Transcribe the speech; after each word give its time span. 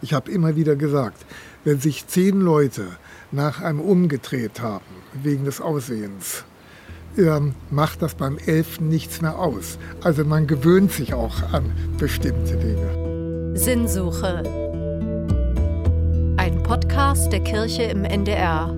Ich 0.00 0.12
habe 0.12 0.30
immer 0.30 0.54
wieder 0.54 0.76
gesagt, 0.76 1.26
wenn 1.64 1.80
sich 1.80 2.06
zehn 2.06 2.40
Leute 2.40 2.86
nach 3.32 3.60
einem 3.60 3.80
umgedreht 3.80 4.60
haben, 4.60 4.84
wegen 5.22 5.44
des 5.44 5.60
Aussehens, 5.60 6.44
ähm, 7.16 7.54
macht 7.70 8.00
das 8.00 8.14
beim 8.14 8.38
Elften 8.38 8.88
nichts 8.88 9.20
mehr 9.20 9.38
aus. 9.38 9.76
Also 10.02 10.24
man 10.24 10.46
gewöhnt 10.46 10.92
sich 10.92 11.14
auch 11.14 11.42
an 11.52 11.72
bestimmte 11.98 12.56
Dinge. 12.56 13.56
Sinnsuche. 13.58 14.44
Ein 16.36 16.62
Podcast 16.62 17.32
der 17.32 17.40
Kirche 17.40 17.82
im 17.82 18.04
NDR. 18.04 18.72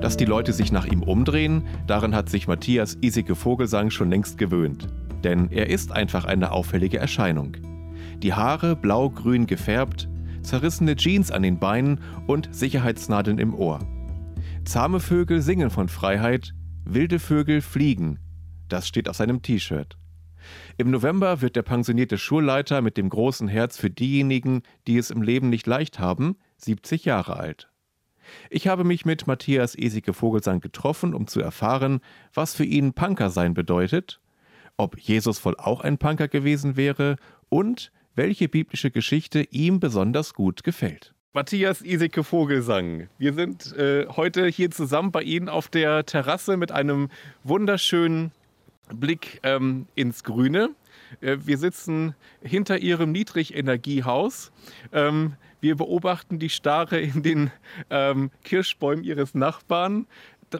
Dass 0.00 0.16
die 0.16 0.24
Leute 0.24 0.52
sich 0.52 0.70
nach 0.70 0.86
ihm 0.86 1.02
umdrehen, 1.02 1.64
daran 1.88 2.14
hat 2.14 2.28
sich 2.28 2.46
Matthias 2.46 2.96
Isike 3.00 3.34
Vogelsang 3.34 3.90
schon 3.90 4.08
längst 4.08 4.38
gewöhnt. 4.38 4.86
Denn 5.24 5.50
er 5.50 5.68
ist 5.68 5.90
einfach 5.90 6.26
eine 6.26 6.52
auffällige 6.52 6.98
Erscheinung. 6.98 7.56
Die 8.22 8.34
Haare 8.34 8.76
blau-grün 8.76 9.46
gefärbt, 9.46 10.08
zerrissene 10.44 10.96
Jeans 10.96 11.30
an 11.30 11.42
den 11.42 11.58
Beinen 11.58 12.00
und 12.26 12.54
Sicherheitsnadeln 12.54 13.38
im 13.38 13.54
Ohr. 13.54 13.80
Zahme 14.64 15.00
Vögel 15.00 15.42
singen 15.42 15.70
von 15.70 15.88
Freiheit, 15.88 16.54
wilde 16.84 17.18
Vögel 17.18 17.60
fliegen. 17.60 18.18
Das 18.68 18.86
steht 18.86 19.08
auf 19.08 19.16
seinem 19.16 19.42
T-Shirt. 19.42 19.96
Im 20.76 20.90
November 20.90 21.40
wird 21.40 21.56
der 21.56 21.62
pensionierte 21.62 22.18
Schulleiter 22.18 22.82
mit 22.82 22.96
dem 22.96 23.08
großen 23.08 23.48
Herz 23.48 23.78
für 23.78 23.90
diejenigen, 23.90 24.62
die 24.86 24.98
es 24.98 25.10
im 25.10 25.22
Leben 25.22 25.48
nicht 25.48 25.66
leicht 25.66 25.98
haben, 25.98 26.36
70 26.58 27.04
Jahre 27.04 27.36
alt. 27.36 27.70
Ich 28.50 28.68
habe 28.68 28.84
mich 28.84 29.04
mit 29.04 29.26
Matthias 29.26 29.76
Esike 29.76 30.12
Vogelsang 30.12 30.60
getroffen, 30.60 31.14
um 31.14 31.26
zu 31.26 31.40
erfahren, 31.40 32.00
was 32.32 32.54
für 32.54 32.64
ihn 32.64 32.94
Punker 32.94 33.30
sein 33.30 33.54
bedeutet, 33.54 34.20
ob 34.76 34.98
Jesus 34.98 35.44
wohl 35.44 35.56
auch 35.56 35.82
ein 35.82 35.98
Punker 35.98 36.28
gewesen 36.28 36.76
wäre 36.76 37.16
und 37.48 37.92
welche 38.14 38.48
biblische 38.48 38.90
Geschichte 38.90 39.42
ihm 39.50 39.80
besonders 39.80 40.34
gut 40.34 40.64
gefällt. 40.64 41.14
Matthias 41.32 41.82
Iseke 41.82 42.22
Vogelsang. 42.22 43.08
Wir 43.18 43.32
sind 43.32 43.76
äh, 43.76 44.06
heute 44.08 44.46
hier 44.46 44.70
zusammen 44.70 45.10
bei 45.10 45.22
Ihnen 45.22 45.48
auf 45.48 45.68
der 45.68 46.06
Terrasse 46.06 46.56
mit 46.56 46.70
einem 46.70 47.08
wunderschönen 47.42 48.30
Blick 48.94 49.40
ähm, 49.42 49.86
ins 49.96 50.22
Grüne. 50.22 50.70
Äh, 51.20 51.38
wir 51.44 51.58
sitzen 51.58 52.14
hinter 52.40 52.78
Ihrem 52.78 53.10
Niedrigenergiehaus. 53.10 54.52
Ähm, 54.92 55.34
wir 55.60 55.76
beobachten 55.76 56.38
die 56.38 56.50
Starre 56.50 57.00
in 57.00 57.22
den 57.24 57.50
ähm, 57.90 58.30
Kirschbäumen 58.44 59.02
Ihres 59.02 59.34
Nachbarn. 59.34 60.06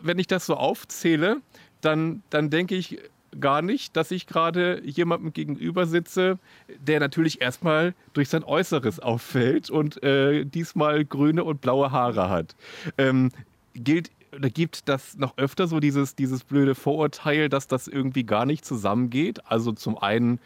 Wenn 0.02 0.18
ich 0.18 0.26
das 0.26 0.46
so 0.46 0.56
aufzähle, 0.56 1.36
dann, 1.82 2.22
dann 2.30 2.50
denke 2.50 2.74
ich, 2.74 2.98
gar 3.40 3.62
nicht, 3.62 3.96
dass 3.96 4.10
ich 4.10 4.26
gerade 4.26 4.82
jemandem 4.84 5.32
gegenüber 5.32 5.86
sitze, 5.86 6.38
der 6.78 7.00
natürlich 7.00 7.40
erstmal 7.40 7.94
durch 8.12 8.28
sein 8.28 8.44
Äußeres 8.44 9.00
auffällt 9.00 9.70
und 9.70 10.02
äh, 10.02 10.44
diesmal 10.44 11.04
grüne 11.04 11.44
und 11.44 11.60
blaue 11.60 11.90
Haare 11.90 12.28
hat. 12.28 12.56
Ähm, 12.98 13.30
gilt 13.74 14.10
oder 14.34 14.50
gibt 14.50 14.88
das 14.88 15.16
noch 15.16 15.38
öfter 15.38 15.68
so 15.68 15.78
dieses, 15.78 16.16
dieses 16.16 16.42
blöde 16.42 16.74
Vorurteil, 16.74 17.48
dass 17.48 17.68
das 17.68 17.86
irgendwie 17.86 18.24
gar 18.24 18.46
nicht 18.46 18.64
zusammengeht? 18.64 19.40
Also 19.48 19.72
zum 19.72 19.96
einen 19.96 20.40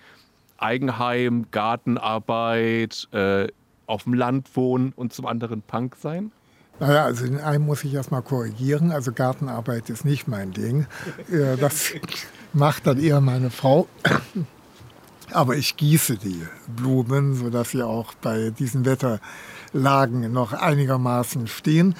Eigenheim, 0.59 1.47
Gartenarbeit, 1.51 3.09
äh, 3.13 3.49
auf 3.87 4.05
dem 4.05 4.15
Land 4.15 4.55
wohnen 4.55 4.93
und 4.95 5.13
zum 5.13 5.27
anderen 5.27 5.63
Punk 5.63 5.97
sein? 5.97 6.31
Naja, 6.81 7.05
also 7.05 7.25
in 7.25 7.41
einem 7.41 7.67
muss 7.67 7.85
ich 7.85 7.95
erstmal 7.95 8.23
korrigieren. 8.23 8.93
Also 8.93 9.13
Gartenarbeit 9.13 9.91
ist 9.91 10.05
nicht 10.05 10.29
mein 10.29 10.53
Ding. 10.53 10.87
Das 11.61 11.93
macht 12.53 12.87
dann 12.87 13.01
eher 13.01 13.21
meine 13.21 13.51
Frau. 13.51 13.89
Aber 15.33 15.57
ich 15.57 15.77
gieße 15.77 16.17
die 16.17 16.47
Blumen, 16.69 17.35
sodass 17.35 17.71
sie 17.71 17.83
auch 17.83 18.15
bei 18.15 18.51
diesen 18.51 18.85
Wetterlagen 18.85 20.33
noch 20.33 20.53
einigermaßen 20.53 21.49
stehen. 21.49 21.95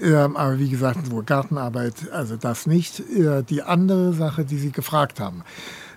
Ähm, 0.00 0.36
aber 0.36 0.58
wie 0.58 0.68
gesagt, 0.68 1.06
so 1.06 1.22
Gartenarbeit, 1.24 2.10
also 2.12 2.36
das 2.36 2.66
nicht. 2.66 3.00
Äh, 3.00 3.42
die 3.42 3.62
andere 3.62 4.12
Sache, 4.12 4.44
die 4.44 4.58
Sie 4.58 4.72
gefragt 4.72 5.20
haben, 5.20 5.42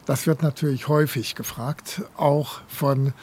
das 0.06 0.25
wird 0.25 0.41
natürlich 0.41 0.88
häufig 0.88 1.35
gefragt, 1.35 2.02
auch 2.16 2.62
von 2.68 3.13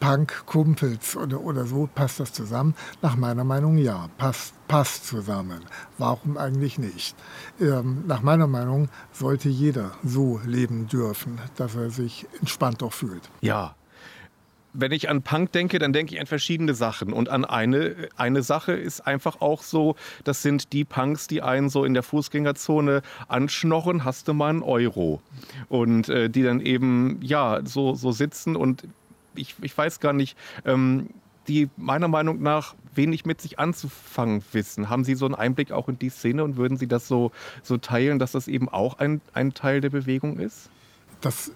Punk-Kumpels 0.00 1.16
oder, 1.16 1.40
oder 1.40 1.64
so, 1.64 1.88
passt 1.94 2.20
das 2.20 2.32
zusammen? 2.32 2.74
Nach 3.02 3.16
meiner 3.16 3.44
Meinung 3.44 3.78
ja, 3.78 4.08
passt, 4.18 4.54
passt 4.68 5.06
zusammen. 5.06 5.60
Warum 5.98 6.36
eigentlich 6.36 6.78
nicht? 6.78 7.16
Ähm, 7.60 8.04
nach 8.06 8.22
meiner 8.22 8.46
Meinung 8.46 8.88
sollte 9.12 9.48
jeder 9.48 9.92
so 10.04 10.40
leben 10.44 10.86
dürfen, 10.86 11.38
dass 11.56 11.74
er 11.74 11.90
sich 11.90 12.26
entspannt 12.40 12.82
auch 12.82 12.92
fühlt. 12.92 13.28
Ja, 13.40 13.74
wenn 14.78 14.92
ich 14.92 15.08
an 15.08 15.22
Punk 15.22 15.52
denke, 15.52 15.78
dann 15.78 15.92
denke 15.92 16.14
ich 16.14 16.20
an 16.20 16.26
verschiedene 16.26 16.74
Sachen. 16.74 17.12
Und 17.12 17.28
an 17.28 17.44
eine, 17.44 18.08
eine 18.16 18.42
Sache 18.42 18.72
ist 18.72 19.06
einfach 19.06 19.40
auch 19.40 19.62
so, 19.62 19.96
das 20.24 20.42
sind 20.42 20.72
die 20.72 20.84
Punks, 20.84 21.26
die 21.26 21.42
einen 21.42 21.68
so 21.68 21.84
in 21.84 21.94
der 21.94 22.02
Fußgängerzone 22.02 23.02
anschnorren, 23.28 24.04
hast 24.04 24.28
du 24.28 24.34
mal 24.34 24.50
einen 24.50 24.62
Euro. 24.62 25.20
Und 25.68 26.08
äh, 26.08 26.28
die 26.28 26.42
dann 26.42 26.60
eben, 26.60 27.18
ja, 27.22 27.60
so, 27.64 27.94
so 27.94 28.12
sitzen 28.12 28.56
und 28.56 28.86
ich, 29.38 29.54
ich 29.62 29.76
weiß 29.76 30.00
gar 30.00 30.12
nicht, 30.12 30.36
ähm, 30.64 31.08
die 31.48 31.68
meiner 31.76 32.08
Meinung 32.08 32.42
nach 32.42 32.74
wenig 32.94 33.24
mit 33.24 33.40
sich 33.40 33.58
anzufangen 33.58 34.42
wissen. 34.52 34.88
Haben 34.88 35.04
Sie 35.04 35.14
so 35.14 35.26
einen 35.26 35.34
Einblick 35.34 35.70
auch 35.70 35.88
in 35.88 35.98
die 35.98 36.08
Szene 36.08 36.42
und 36.44 36.56
würden 36.56 36.76
Sie 36.76 36.86
das 36.86 37.08
so, 37.08 37.30
so 37.62 37.76
teilen, 37.76 38.18
dass 38.18 38.32
das 38.32 38.48
eben 38.48 38.68
auch 38.68 38.98
ein, 38.98 39.20
ein 39.32 39.54
Teil 39.54 39.80
der 39.80 39.90
Bewegung 39.90 40.38
ist? 40.38 40.70
Das 41.20 41.52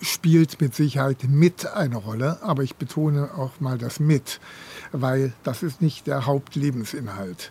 spielt 0.00 0.60
mit 0.60 0.74
Sicherheit 0.74 1.24
mit 1.28 1.66
eine 1.66 1.96
Rolle, 1.96 2.42
aber 2.42 2.62
ich 2.62 2.76
betone 2.76 3.30
auch 3.34 3.60
mal 3.60 3.78
das 3.78 4.00
mit, 4.00 4.40
weil 4.92 5.32
das 5.42 5.62
ist 5.62 5.80
nicht 5.80 6.06
der 6.06 6.26
Hauptlebensinhalt. 6.26 7.50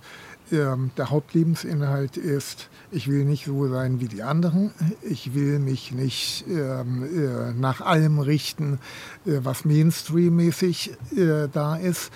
Ähm, 0.51 0.91
der 0.95 1.09
Hauptlebensinhalt 1.09 2.17
ist, 2.17 2.69
ich 2.91 3.07
will 3.07 3.25
nicht 3.25 3.45
so 3.45 3.67
sein 3.67 3.99
wie 3.99 4.07
die 4.07 4.21
anderen, 4.21 4.71
ich 5.01 5.33
will 5.33 5.57
mich 5.57 5.91
nicht 5.91 6.45
ähm, 6.47 7.03
äh, 7.03 7.53
nach 7.53 7.81
allem 7.81 8.19
richten, 8.19 8.79
äh, 9.25 9.39
was 9.43 9.65
Mainstream-mäßig 9.65 10.91
äh, 11.15 11.47
da 11.51 11.75
ist. 11.75 12.11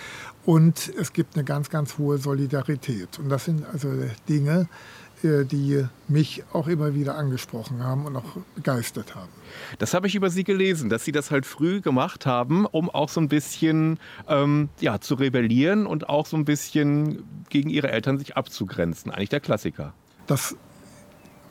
Und 0.46 0.92
es 1.00 1.14
gibt 1.14 1.36
eine 1.36 1.44
ganz, 1.44 1.70
ganz 1.70 1.98
hohe 1.98 2.18
Solidarität. 2.18 3.20
Und 3.20 3.30
das 3.30 3.46
sind 3.46 3.66
also 3.72 3.92
Dinge, 4.28 4.62
äh, 4.62 4.99
die 5.24 5.86
mich 6.08 6.44
auch 6.54 6.68
immer 6.68 6.96
wieder 6.96 7.16
angesprochen 7.16 7.84
haben 7.84 8.06
und 8.06 8.16
auch 8.16 8.38
begeistert 8.56 9.16
haben. 9.16 9.30
Das 9.78 9.94
habe 9.94 10.08
ich 10.08 10.16
über 10.16 10.30
Sie 10.30 10.44
gelesen, 10.44 10.90
dass 10.90 11.04
Sie 11.04 11.12
das 11.12 11.32
halt 11.32 11.46
früh 11.46 11.82
gemacht 11.82 12.26
haben, 12.26 12.66
um 12.66 12.90
auch 12.90 13.10
so 13.10 13.20
ein 13.20 13.28
bisschen 13.28 14.00
ähm, 14.28 14.70
ja, 14.80 15.00
zu 15.02 15.16
rebellieren 15.16 15.86
und 15.86 16.10
auch 16.10 16.26
so 16.26 16.38
ein 16.38 16.46
bisschen 16.46 17.24
gegen 17.50 17.70
Ihre 17.70 17.92
Eltern 17.92 18.18
sich 18.18 18.38
abzugrenzen. 18.38 19.12
Eigentlich 19.12 19.30
der 19.30 19.40
Klassiker. 19.40 19.94
Das 20.28 20.56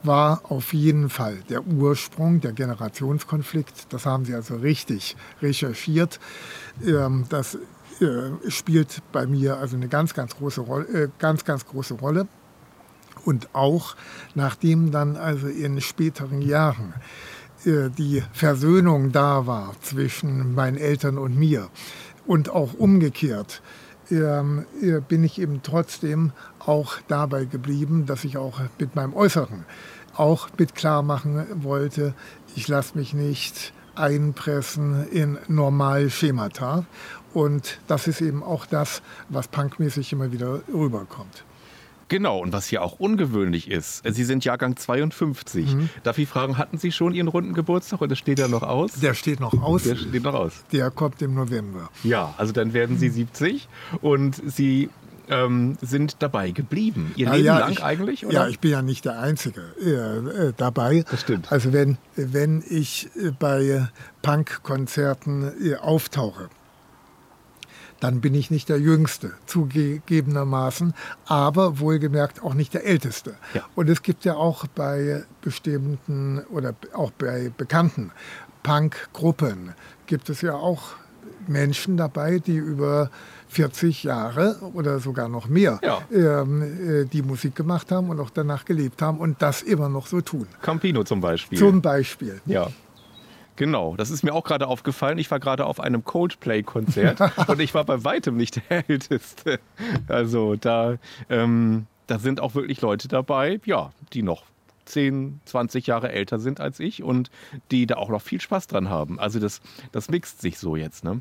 war 0.03 0.43
auf 0.51 0.73
jeden 0.73 1.11
Fall 1.11 1.39
der 1.49 1.67
Ursprung, 1.67 2.41
der 2.41 2.53
Generationskonflikt. 2.53 3.93
Das 3.93 4.07
haben 4.07 4.25
Sie 4.25 4.35
also 4.35 4.57
richtig 4.57 5.17
recherchiert. 5.43 6.21
Ähm, 6.87 7.25
das 7.29 7.59
äh, 8.01 8.51
spielt 8.51 9.03
bei 9.13 9.27
mir 9.27 9.59
also 9.59 9.77
eine 9.77 9.89
ganz, 9.89 10.15
ganz 10.15 10.37
große 10.37 10.61
Rolle. 10.61 10.87
Äh, 10.87 11.09
ganz, 11.19 11.45
ganz 11.45 11.67
große 11.67 11.95
Rolle. 11.95 12.29
Und 13.29 13.55
auch 13.55 13.95
nachdem 14.35 14.91
dann 14.91 15.19
also 15.19 15.49
in 15.49 15.83
späteren 15.83 16.41
Jahren 16.41 16.95
äh, 17.67 17.91
die 17.91 18.23
Versöhnung 18.33 19.13
da 19.13 19.47
war 19.47 19.75
zwischen 19.83 20.55
meinen 20.55 20.79
Eltern 20.79 21.19
und 21.19 21.37
mir 21.37 21.69
und 22.27 22.49
auch 22.49 22.73
umgekehrt, 22.73 23.61
ähm, 24.11 24.65
äh, 24.81 25.03
bin 25.07 25.25
ich 25.25 25.39
eben 25.39 25.61
trotzdem 25.63 26.33
auch 26.59 26.95
dabei 27.07 27.45
geblieben, 27.45 28.07
dass 28.07 28.25
ich 28.25 28.39
auch 28.39 28.61
mit 28.79 28.97
meinem 28.97 29.13
Äußeren 29.13 29.67
auch 30.15 30.49
mit 30.57 30.75
klar 30.75 31.03
machen 31.03 31.45
wollte, 31.63 32.15
ich 32.57 32.67
lasse 32.67 32.97
mich 32.97 33.13
nicht 33.13 33.75
einpressen 33.95 35.07
in 35.11 35.37
Normalschemata. 35.49 36.87
Und 37.35 37.79
das 37.89 38.07
ist 38.09 38.23
eben 38.23 38.43
auch 38.43 38.65
das, 38.65 39.03
was 39.29 39.49
punkmäßig 39.49 40.15
immer 40.15 40.33
wieder 40.33 40.63
rüberkommt. 40.73 41.45
Genau, 42.09 42.39
und 42.39 42.53
was 42.53 42.67
hier 42.67 42.83
auch 42.83 42.99
ungewöhnlich 42.99 43.71
ist, 43.71 44.03
Sie 44.05 44.25
sind 44.25 44.45
Jahrgang 44.45 44.77
52. 44.77 45.75
Mhm. 45.75 45.89
Darf 46.03 46.19
ich 46.19 46.29
fragen, 46.29 46.59
hatten 46.59 46.79
Sie 46.79 46.93
schon 46.93 47.15
Ihren 47.15 47.29
runden 47.29 47.55
Geburtstag 47.55 48.01
oder 48.01 48.17
steht 48.17 48.39
der 48.39 48.49
noch 48.49 48.63
aus? 48.63 48.93
Der 48.95 49.15
steht 49.15 49.41
noch 49.41 49.53
aus. 49.63 49.83
Der 49.85 49.97
steht 49.97 50.23
noch 50.23 50.35
aus. 50.35 50.65
Der 50.73 50.91
kommt 50.91 51.21
im 51.23 51.35
November. 51.35 51.91
Ja, 52.05 52.35
also 52.39 52.53
dann 52.53 52.73
werden 52.73 52.99
Sie 52.99 53.09
70 53.11 53.69
und 54.01 54.41
Sie 54.47 54.89
ähm, 55.31 55.77
sind 55.81 56.17
dabei 56.21 56.51
geblieben. 56.51 57.13
Ihr 57.17 57.27
ja, 57.27 57.33
Leben 57.35 57.47
ja, 57.47 57.59
lang 57.59 57.73
ich, 57.73 57.85
eigentlich? 57.85 58.27
Oder? 58.27 58.35
Ja, 58.35 58.49
ich 58.49 58.61
bin 58.61 58.71
ja 58.71 58.83
nicht 58.83 59.05
der 59.05 59.19
Einzige 59.21 59.63
äh, 59.81 60.49
äh, 60.49 60.53
dabei. 60.57 61.05
Das 61.11 61.21
stimmt. 61.21 61.51
Also 61.53 61.73
wenn, 61.73 61.99
wenn 62.17 62.63
ich 62.69 63.11
äh, 63.17 63.31
bei 63.39 63.89
Punkkonzerten 64.23 65.53
äh, 65.63 65.77
auftauche, 65.77 66.49
dann 68.01 68.21
bin 68.21 68.35
ich 68.35 68.51
nicht 68.51 68.69
der 68.69 68.79
Jüngste, 68.79 69.33
zugegebenermaßen, 69.47 70.95
aber 71.27 71.81
wohlgemerkt 71.81 72.43
auch 72.43 72.55
nicht 72.55 72.75
der 72.75 72.85
Älteste. 72.87 73.35
Ja. 73.55 73.63
Und 73.75 73.89
es 73.89 74.03
gibt 74.03 74.25
ja 74.25 74.35
auch 74.37 74.67
bei 74.69 75.25
bestimmten 75.43 76.41
oder 76.51 76.75
auch 76.95 77.11
bei 77.11 77.51
bekannten 77.57 78.13
Punk-Gruppen 78.63 79.75
gibt 80.07 80.29
es 80.31 80.41
ja 80.43 80.55
auch 80.55 80.93
Menschen 81.47 81.97
dabei, 81.97 82.39
die 82.39 82.57
über 82.57 83.11
40 83.49 84.03
Jahre 84.05 84.57
oder 84.75 84.99
sogar 85.01 85.29
noch 85.29 85.49
mehr 85.49 85.81
Ja. 85.83 86.01
ähm, 86.13 86.63
äh, 86.63 87.05
die 87.07 87.23
Musik 87.23 87.55
gemacht 87.57 87.91
haben 87.91 88.11
und 88.11 88.21
auch 88.21 88.31
danach 88.31 88.65
gelebt 88.65 89.01
haben 89.01 89.19
und 89.19 89.41
das 89.41 89.63
immer 89.63 89.89
noch 89.89 90.07
so 90.07 90.21
tun. 90.21 90.47
Campino 90.61 91.03
zum 91.05 91.21
Beispiel. 91.21 91.59
Zum 91.59 91.81
Beispiel. 91.81 92.41
Ja. 92.47 92.69
Genau, 93.59 93.97
das 93.97 94.11
ist 94.11 94.23
mir 94.23 94.35
auch 94.35 94.45
gerade 94.45 94.69
aufgefallen. 94.69 95.19
Ich 95.19 95.33
war 95.33 95.41
gerade 95.41 95.67
auf 95.67 95.81
einem 95.81 96.05
Coldplay-Konzert 96.05 97.19
und 97.49 97.59
ich 97.59 97.75
war 97.75 97.83
bei 97.83 98.05
weitem 98.05 98.37
nicht 98.37 98.63
der 98.71 98.89
Älteste. 98.89 99.59
Also 100.07 100.55
da, 100.55 100.95
ähm, 101.29 101.87
da 102.07 102.21
sind 102.21 102.39
auch 102.41 102.55
wirklich 102.55 102.81
Leute 102.83 103.09
dabei, 103.09 103.61
ja, 103.65 103.91
die 104.13 104.23
noch 104.23 104.45
10, 104.85 105.41
20 105.45 105.89
Jahre 105.89 106.13
älter 106.13 106.39
sind 106.39 106.61
als 106.61 106.79
ich 106.79 107.03
und 107.03 107.33
die 107.73 107.87
da 107.89 107.97
auch 107.97 108.11
noch 108.11 108.23
viel 108.23 108.41
Spaß 108.41 108.69
dran 108.69 108.91
haben. 108.91 109.19
Also 109.19 109.41
das, 109.41 109.61
das 109.91 110.09
mixt 110.09 110.41
sich 110.41 110.57
so 110.57 110.77
jetzt, 110.77 111.03
ne? 111.03 111.21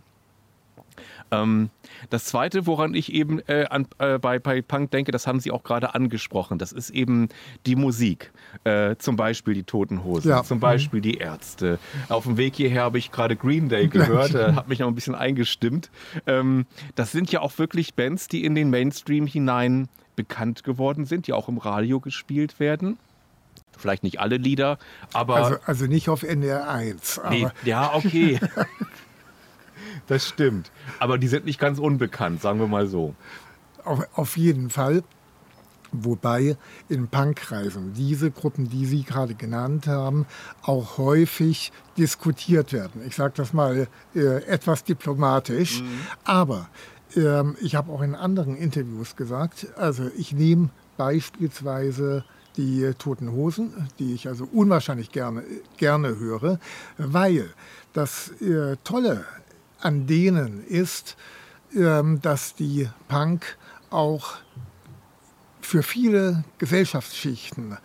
Ähm, 1.31 1.69
das 2.09 2.25
zweite, 2.25 2.65
woran 2.67 2.93
ich 2.93 3.11
eben 3.13 3.39
äh, 3.47 3.65
an, 3.69 3.87
äh, 3.99 4.17
bei, 4.19 4.39
bei 4.39 4.61
Punk 4.61 4.91
denke, 4.91 5.11
das 5.11 5.27
haben 5.27 5.39
Sie 5.39 5.51
auch 5.51 5.63
gerade 5.63 5.93
angesprochen, 5.95 6.57
das 6.57 6.71
ist 6.71 6.89
eben 6.89 7.29
die 7.65 7.75
Musik. 7.75 8.31
Äh, 8.63 8.95
zum 8.97 9.15
Beispiel 9.15 9.53
die 9.53 9.63
Toten 9.63 10.03
Hosen, 10.03 10.29
Ja. 10.29 10.43
zum 10.43 10.59
Beispiel 10.59 11.01
die 11.01 11.15
Ärzte. 11.15 11.79
Auf 12.09 12.23
dem 12.23 12.37
Weg 12.37 12.55
hierher 12.55 12.83
habe 12.83 12.97
ich 12.97 13.11
gerade 13.11 13.35
Green 13.35 13.69
Day 13.69 13.87
gehört, 13.87 14.33
äh, 14.35 14.53
hat 14.53 14.67
mich 14.69 14.79
noch 14.79 14.87
ein 14.87 14.95
bisschen 14.95 15.15
eingestimmt. 15.15 15.89
Ähm, 16.25 16.65
das 16.95 17.11
sind 17.11 17.31
ja 17.31 17.41
auch 17.41 17.57
wirklich 17.57 17.93
Bands, 17.93 18.27
die 18.27 18.45
in 18.45 18.55
den 18.55 18.69
Mainstream 18.69 19.27
hinein 19.27 19.89
bekannt 20.15 20.63
geworden 20.63 21.05
sind, 21.05 21.27
die 21.27 21.33
auch 21.33 21.47
im 21.49 21.57
Radio 21.57 21.99
gespielt 21.99 22.59
werden. 22.59 22.97
Vielleicht 23.77 24.01
nicht 24.01 24.19
alle 24.19 24.37
Lieder, 24.37 24.79
aber 25.13 25.35
Also, 25.35 25.55
also 25.65 25.85
nicht 25.85 26.09
auf 26.09 26.23
NDR 26.23 26.67
1. 26.67 27.19
Aber 27.19 27.29
Nee, 27.29 27.47
ja, 27.63 27.93
okay. 27.93 28.39
das 30.07 30.27
stimmt. 30.27 30.71
Aber 30.99 31.17
die 31.17 31.27
sind 31.27 31.45
nicht 31.45 31.59
ganz 31.59 31.79
unbekannt, 31.79 32.41
sagen 32.41 32.59
wir 32.59 32.67
mal 32.67 32.87
so. 32.87 33.15
auf, 33.83 34.07
auf 34.13 34.37
jeden 34.37 34.69
Fall. 34.69 35.03
Wobei 35.93 36.57
in 36.89 37.07
Punkkreisen 37.07 37.93
diese 37.93 38.29
Gruppen, 38.29 38.69
die 38.69 38.85
Sie 38.85 39.03
gerade 39.03 39.35
genannt 39.35 39.87
haben, 39.87 40.25
auch 40.61 40.97
häufig 40.97 41.71
diskutiert 41.97 42.73
werden. 42.73 43.01
Ich 43.07 43.15
sage 43.15 43.33
das 43.37 43.53
mal 43.53 43.87
äh, 44.13 44.43
etwas 44.43 44.83
diplomatisch. 44.83 45.81
Aber 46.25 46.67
ähm, 47.15 47.55
ich 47.61 47.75
habe 47.75 47.91
auch 47.91 48.01
in 48.01 48.15
anderen 48.15 48.57
Interviews 48.57 49.15
gesagt, 49.15 49.67
also 49.77 50.09
ich 50.17 50.33
nehme 50.33 50.69
beispielsweise 50.97 52.25
die 52.57 52.91
Toten 52.97 53.31
Hosen, 53.31 53.87
die 53.99 54.13
ich 54.13 54.27
also 54.27 54.47
unwahrscheinlich 54.51 55.11
gerne, 55.11 55.43
gerne 55.77 56.19
höre, 56.19 56.59
weil 56.97 57.49
das 57.93 58.29
äh, 58.41 58.75
Tolle 58.83 59.25
an 59.79 60.07
denen 60.07 60.65
ist, 60.65 61.17
ähm, 61.75 62.21
dass 62.21 62.55
die 62.55 62.89
Punk 63.07 63.57
auch 63.89 64.35
für 65.61 65.83
viele 65.83 66.43
Gesellschaftsschichten 66.57 67.77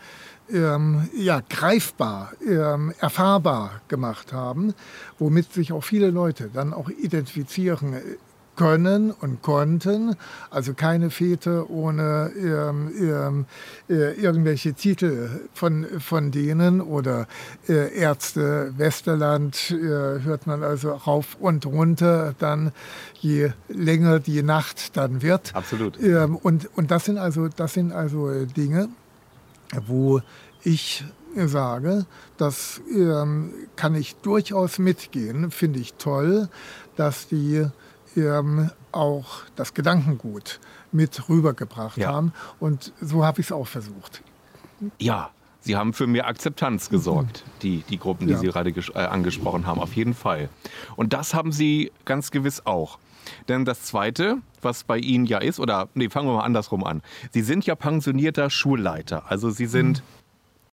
ähm, 0.51 1.09
ja, 1.17 1.41
greifbar, 1.49 2.33
ähm, 2.47 2.93
erfahrbar 3.01 3.81
gemacht 3.89 4.33
haben, 4.33 4.75
womit 5.19 5.53
sich 5.53 5.73
auch 5.73 5.83
viele 5.83 6.11
Leute 6.11 6.51
dann 6.53 6.73
auch 6.75 6.89
identifizieren 6.89 7.97
können 8.57 9.11
und 9.11 9.43
konnten. 9.43 10.17
Also 10.51 10.75
keine 10.75 11.11
Fete 11.11 11.71
ohne 11.71 12.31
ähm, 12.37 12.93
ähm, 12.99 13.47
äh, 13.89 14.13
irgendwelche 14.13 14.75
Titel 14.75 15.29
von, 15.55 15.87
von 16.01 16.31
denen 16.31 16.81
oder 16.81 17.27
äh, 17.69 17.95
Ärzte 17.97 18.75
Westerland 18.77 19.71
äh, 19.71 20.21
hört 20.23 20.47
man 20.47 20.63
also 20.63 20.93
rauf 20.93 21.37
und 21.41 21.67
runter, 21.67 22.35
dann 22.39 22.73
je 23.21 23.51
länger 23.69 24.21
die 24.21 24.43
Nacht 24.43 24.97
dann 24.97 25.23
wird. 25.23 25.55
Absolut. 25.55 26.01
Ähm, 26.03 26.37
und, 26.37 26.69
und 26.77 26.91
das 26.91 27.07
sind 27.07 27.19
also, 27.19 27.49
das 27.49 27.75
sind 27.75 27.93
also 27.93 28.45
Dinge, 28.45 28.89
wo 29.87 30.21
ich 30.63 31.05
sage, 31.35 32.07
das 32.37 32.81
ähm, 32.95 33.53
kann 33.77 33.95
ich 33.95 34.17
durchaus 34.17 34.79
mitgehen, 34.79 35.51
finde 35.51 35.81
ich 35.81 35.95
toll, 35.95 36.49
dass 36.97 37.27
die 37.27 37.67
ähm, 38.17 38.71
auch 38.93 39.43
das 39.57 39.75
Gedankengut 39.75 40.61
mit 40.93 41.29
rübergebracht 41.29 41.97
Ja. 41.99 42.13
haben. 42.13 42.33
Und 42.61 42.93
so 43.01 43.25
habe 43.25 43.41
ich 43.41 43.47
es 43.47 43.53
auch 43.53 43.67
versucht. 43.67 44.23
Ja, 44.99 45.31
sie 45.61 45.77
haben 45.77 45.93
für 45.93 46.07
mehr 46.07 46.27
Akzeptanz 46.27 46.91
gesorgt, 46.91 47.45
die, 47.63 47.85
die 47.89 47.99
Gruppen, 47.99 48.27
die 48.27 48.33
Ja. 48.35 48.39
Sie 48.39 48.47
gerade 48.49 48.71
äh, 48.71 48.99
angesprochen 48.99 49.67
haben, 49.67 49.81
auf 49.81 49.95
jeden 49.95 50.15
Fall. 50.15 50.49
Und 50.97 51.13
das 51.13 51.35
haben 51.35 51.53
Sie 51.53 51.93
ganz 52.05 52.31
gewiss 52.31 52.67
auch. 52.67 52.99
Denn 53.49 53.65
das 53.65 53.83
Zweite, 53.85 54.39
was 54.63 54.83
bei 54.83 54.99
Ihnen 54.99 55.27
ja 55.27 55.39
ist, 55.39 55.61
oder 55.61 55.89
nee, 55.95 56.09
fangen 56.11 56.27
wir 56.29 56.35
mal 56.39 56.43
andersrum 56.45 56.83
an. 56.85 57.03
Sie 57.31 57.43
sind 57.43 57.65
ja 57.65 57.77
pensionierter 57.77 58.51
Schulleiter. 58.51 59.31
Also 59.31 59.51
Sie 59.51 59.67
sind 59.67 60.03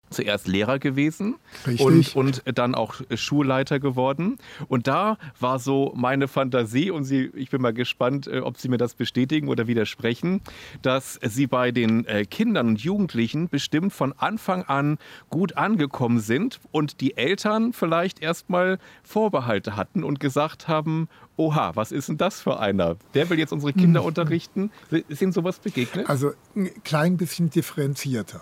zuerst 0.10 0.48
Lehrer 0.48 0.80
gewesen 0.80 1.36
Richtig. 1.66 2.16
und, 2.16 2.16
und 2.16 2.58
dann 2.58 2.76
auch 2.76 2.96
Schulleiter 3.14 3.80
geworden. 3.80 4.38
Und 4.68 4.88
da 4.88 5.18
war 5.40 5.60
so 5.60 5.94
meine 5.96 6.28
Fantasie, 6.28 6.92
und 6.92 7.04
Sie, 7.04 7.32
ich 7.36 7.50
bin 7.50 7.62
mal 7.62 7.74
gespannt, 7.74 8.28
äh, 8.28 8.40
ob 8.40 8.58
Sie 8.58 8.70
mir 8.70 8.78
das 8.78 8.94
bestätigen 8.94 9.48
oder 9.48 9.68
widersprechen, 9.68 10.42
dass 10.82 11.20
Sie 11.22 11.48
bei 11.48 11.72
den 11.72 12.06
äh, 12.06 12.26
Kindern 12.26 12.70
und 12.70 12.82
Jugendlichen 12.82 13.50
bestimmt 13.50 13.94
von 13.94 14.14
Anfang 14.14 14.64
an 14.64 14.98
gut 15.30 15.58
angekommen 15.58 16.20
sind 16.20 16.60
und 16.72 17.02
die 17.02 17.18
Eltern 17.18 17.74
vielleicht 17.74 18.22
erstmal 18.22 18.80
Vorbehalte 19.04 19.76
hatten 19.76 20.04
und 20.04 20.20
gesagt 20.20 20.68
haben, 20.68 21.08
oha, 21.38 21.72
was 21.76 21.92
ist 21.92 22.10
denn 22.10 22.18
das 22.18 22.42
für 22.42 22.60
einer? 22.60 22.98
Der 23.14 23.30
will 23.30 23.40
jetzt 23.40 23.54
unsere 23.54 23.74
Kinder 23.74 24.04
unterrichten. 24.04 24.72
Ist 25.08 25.22
Ihnen 25.22 25.32
sowas 25.32 25.60
begegnet? 25.60 26.10
Also 26.10 26.34
ein 26.56 26.70
klein 26.84 27.18
bisschen 27.18 27.50
differenzierter. 27.50 28.42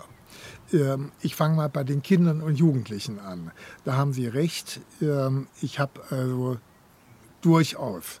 Ähm, 0.72 1.12
Ich 1.22 1.34
fange 1.36 1.56
mal 1.56 1.68
bei 1.68 1.84
den 1.84 2.02
Kindern 2.02 2.40
und 2.42 2.56
Jugendlichen 2.56 3.18
an. 3.18 3.50
Da 3.84 3.96
haben 3.96 4.12
Sie 4.12 4.26
recht. 4.26 4.80
Ähm, 5.00 5.46
Ich 5.60 5.78
habe 5.78 6.00
also 6.10 6.58
durchaus 7.40 8.20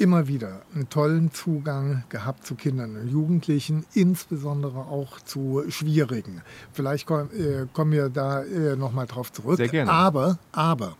immer 0.00 0.26
wieder 0.26 0.62
einen 0.74 0.88
tollen 0.88 1.30
Zugang 1.30 2.04
gehabt 2.08 2.46
zu 2.46 2.54
Kindern 2.54 2.96
und 2.96 3.08
Jugendlichen, 3.08 3.84
insbesondere 3.92 4.78
auch 4.78 5.20
zu 5.20 5.62
Schwierigen. 5.68 6.40
Vielleicht 6.72 7.08
äh, 7.10 7.66
kommen 7.72 7.92
wir 7.92 8.08
da 8.08 8.42
äh, 8.42 8.76
nochmal 8.76 9.06
drauf 9.06 9.30
zurück. 9.30 9.58
Sehr 9.58 9.68
gerne. 9.68 9.92
Aber, 9.92 10.38
aber, 10.52 10.96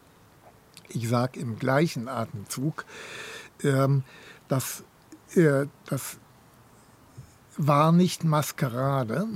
ich 0.90 1.08
sage 1.08 1.40
im 1.40 1.58
gleichen 1.58 2.08
Atemzug, 2.08 2.84
ähm, 3.62 4.02
dass 4.48 4.84
äh, 5.34 5.66
das 5.86 6.18
war 7.56 7.92
nicht 7.92 8.22
Maskerade. 8.24 9.28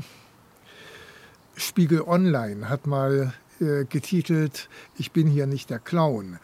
Spiegel 1.57 2.03
Online 2.03 2.69
hat 2.69 2.87
mal 2.87 3.33
äh, 3.61 3.85
getitelt, 3.85 4.69
ich 4.99 5.13
bin 5.13 5.27
hier 5.29 5.47
nicht 5.47 5.71
der 5.71 5.79
Clown. 5.79 6.39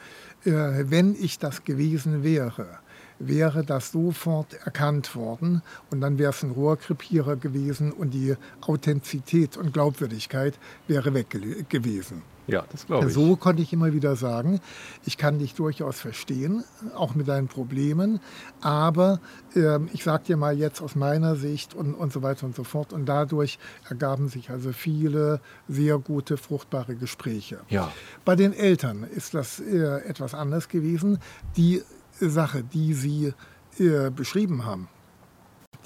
Äh, 0.45 0.51
wenn 0.91 1.15
ich 1.15 1.39
das 1.39 1.65
gewesen 1.65 2.23
wäre, 2.23 2.79
wäre 3.19 3.65
das 3.65 3.93
sofort 3.93 4.55
erkannt 4.65 5.15
worden 5.15 5.63
und 5.91 6.01
dann 6.01 6.19
wäre 6.19 6.31
es 6.31 6.43
ein 6.43 6.53
Rohrkrepierer 6.53 7.37
gewesen 7.37 7.93
und 7.93 8.15
die 8.15 8.35
Authentizität 8.63 9.57
und 9.57 9.73
Glaubwürdigkeit 9.73 10.59
wäre 10.89 11.13
weg 11.13 11.31
ge 11.31 11.65
gewesen. 11.69 12.23
Ja, 12.51 12.65
das 12.71 12.87
glaube 12.87 13.09
ich. 13.09 13.15
So 13.15 13.37
konnte 13.37 13.63
ich 13.63 13.73
immer 13.73 13.93
wieder 13.93 14.17
sagen, 14.17 14.61
ich 15.05 15.17
kann 15.17 15.39
dich 15.39 15.55
durchaus 15.55 16.01
verstehen, 16.01 16.65
auch 16.95 17.15
mit 17.15 17.29
deinen 17.29 17.49
Problemen, 17.49 18.21
aber 18.61 19.21
ähm, 19.55 19.89
ich 19.93 20.05
sage 20.05 20.25
dir 20.25 20.37
mal 20.37 20.57
jetzt 20.57 20.81
aus 20.81 20.95
meiner 20.95 21.37
Sicht 21.37 21.75
und, 21.75 21.95
und 21.95 22.13
so 22.13 22.23
weiter 22.23 22.47
und 22.47 22.55
so 22.55 22.65
fort. 22.65 22.93
Und 22.93 23.07
dadurch 23.07 23.59
ergaben 23.89 24.29
sich 24.29 24.51
also 24.51 24.73
viele 24.73 25.41
sehr 25.69 25.99
gute, 25.99 26.37
fruchtbare 26.37 26.95
Gespräche. 26.95 27.61
Ja. 27.69 27.93
Bei 28.25 28.37
den 28.37 28.53
Eltern 28.53 29.05
ist 29.05 29.35
das 29.35 29.61
äh, 29.61 30.01
etwas 30.07 30.35
anders 30.35 30.69
gewesen. 30.69 31.19
Die 31.57 31.83
Sache, 32.19 32.63
die 32.63 32.95
Sie 32.95 33.33
äh, 33.79 34.11
beschrieben 34.11 34.65
haben, 34.65 34.89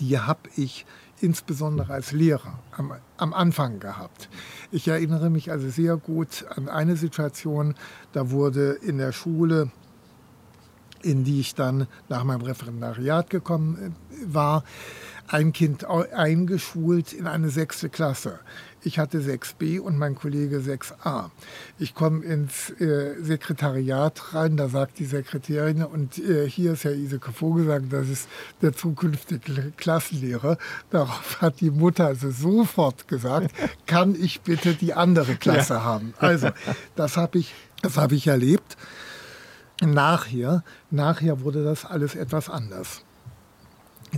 die 0.00 0.18
habe 0.18 0.49
ich 0.56 0.87
insbesondere 1.21 1.92
als 1.92 2.12
Lehrer 2.12 2.59
am, 2.73 2.92
am 3.16 3.33
Anfang 3.33 3.80
gehabt. 3.80 4.28
Ich 4.71 4.88
erinnere 4.88 5.30
mich 5.30 5.50
also 5.50 5.68
sehr 5.68 5.97
gut 5.97 6.44
an 6.54 6.68
eine 6.68 6.97
Situation, 6.97 7.75
da 8.12 8.30
wurde 8.30 8.73
in 8.73 8.99
der 8.99 9.12
Schule, 9.12 9.71
in 11.02 11.25
die 11.25 11.40
ich 11.40 11.54
dann 11.54 11.87
nach 12.09 12.25
meinem 12.25 12.42
Referendariat 12.42 13.30
gekommen 13.30 13.94
äh, 14.11 14.35
war, 14.35 14.64
ein 15.26 15.52
Kind 15.52 15.87
eingeschult 15.87 17.12
in 17.12 17.26
eine 17.26 17.49
sechste 17.49 17.88
Klasse. 17.88 18.40
Ich 18.87 18.99
hatte 18.99 19.19
6b 19.21 19.81
und 19.81 19.97
mein 19.97 20.14
Kollege 20.14 20.59
6a. 20.59 21.31
Ich 21.79 21.95
komme 21.95 22.23
ins 22.23 22.69
äh, 22.81 23.14
Sekretariat 23.19 24.35
rein, 24.35 24.59
da 24.59 24.69
sagt 24.69 24.99
die 24.99 25.07
Sekretärin, 25.07 25.83
und 25.83 26.19
äh, 26.19 26.47
hier 26.49 26.75
ist 26.75 26.85
Herr 26.85 26.93
Iseke 26.93 27.33
Vogelsang, 27.33 27.88
das 27.88 28.11
ist 28.11 28.29
der 28.61 28.75
zukünftige 28.75 29.73
Klassenlehrer. 29.79 30.59
Darauf 30.91 31.41
hat 31.41 31.62
die 31.62 31.71
Mutter 31.71 32.09
also 32.09 32.31
sofort 32.31 33.09
gesagt, 33.09 33.55
kann 33.87 34.14
ich 34.14 34.43
bitte 34.43 34.75
die 34.75 34.93
andere 34.93 35.37
Klasse 35.37 35.83
haben? 35.83 36.12
Also, 36.19 36.50
das 36.95 37.17
habe 37.17 37.38
ich, 37.38 37.55
das 37.81 37.97
habe 37.97 38.14
ich 38.14 38.26
erlebt. 38.26 38.76
Nachher, 39.81 40.62
nachher 40.91 41.41
wurde 41.41 41.64
das 41.64 41.87
alles 41.87 42.14
etwas 42.14 42.50
anders. 42.50 43.03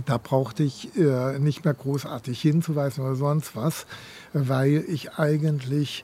Da 0.05 0.17
brauchte 0.17 0.63
ich 0.63 0.95
äh, 0.95 1.39
nicht 1.39 1.65
mehr 1.65 1.73
großartig 1.73 2.39
hinzuweisen 2.39 3.03
oder 3.03 3.15
sonst 3.15 3.55
was, 3.55 3.87
weil 4.33 4.83
ich 4.87 5.13
eigentlich 5.13 6.03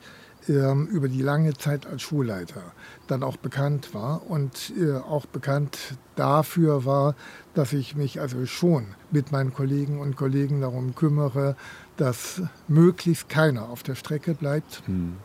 ähm, 0.50 0.88
über 0.88 1.08
die 1.08 1.22
lange 1.22 1.54
Zeit 1.54 1.86
als 1.86 2.02
Schulleiter 2.02 2.64
dann 3.08 3.24
auch 3.24 3.38
bekannt 3.38 3.94
war 3.94 4.30
und 4.30 4.74
äh, 4.78 4.96
auch 4.98 5.26
bekannt 5.26 5.78
dafür 6.16 6.86
war, 6.86 7.16
dass 7.54 7.74
ich 7.74 7.96
mich 7.96 8.20
also 8.20 8.46
schon 8.46 8.88
mit 9.12 9.32
meinen 9.32 9.54
Kollegen 9.54 10.00
und 10.00 10.16
Kollegen 10.16 10.62
darum 10.62 10.96
kümmere, 10.96 11.56
dass 11.98 12.42
möglichst 12.68 13.30
keiner 13.30 13.70
auf 13.70 13.84
der 13.84 13.96
Strecke 13.96 14.34
bleibt 14.34 14.84
hm. 14.86 15.18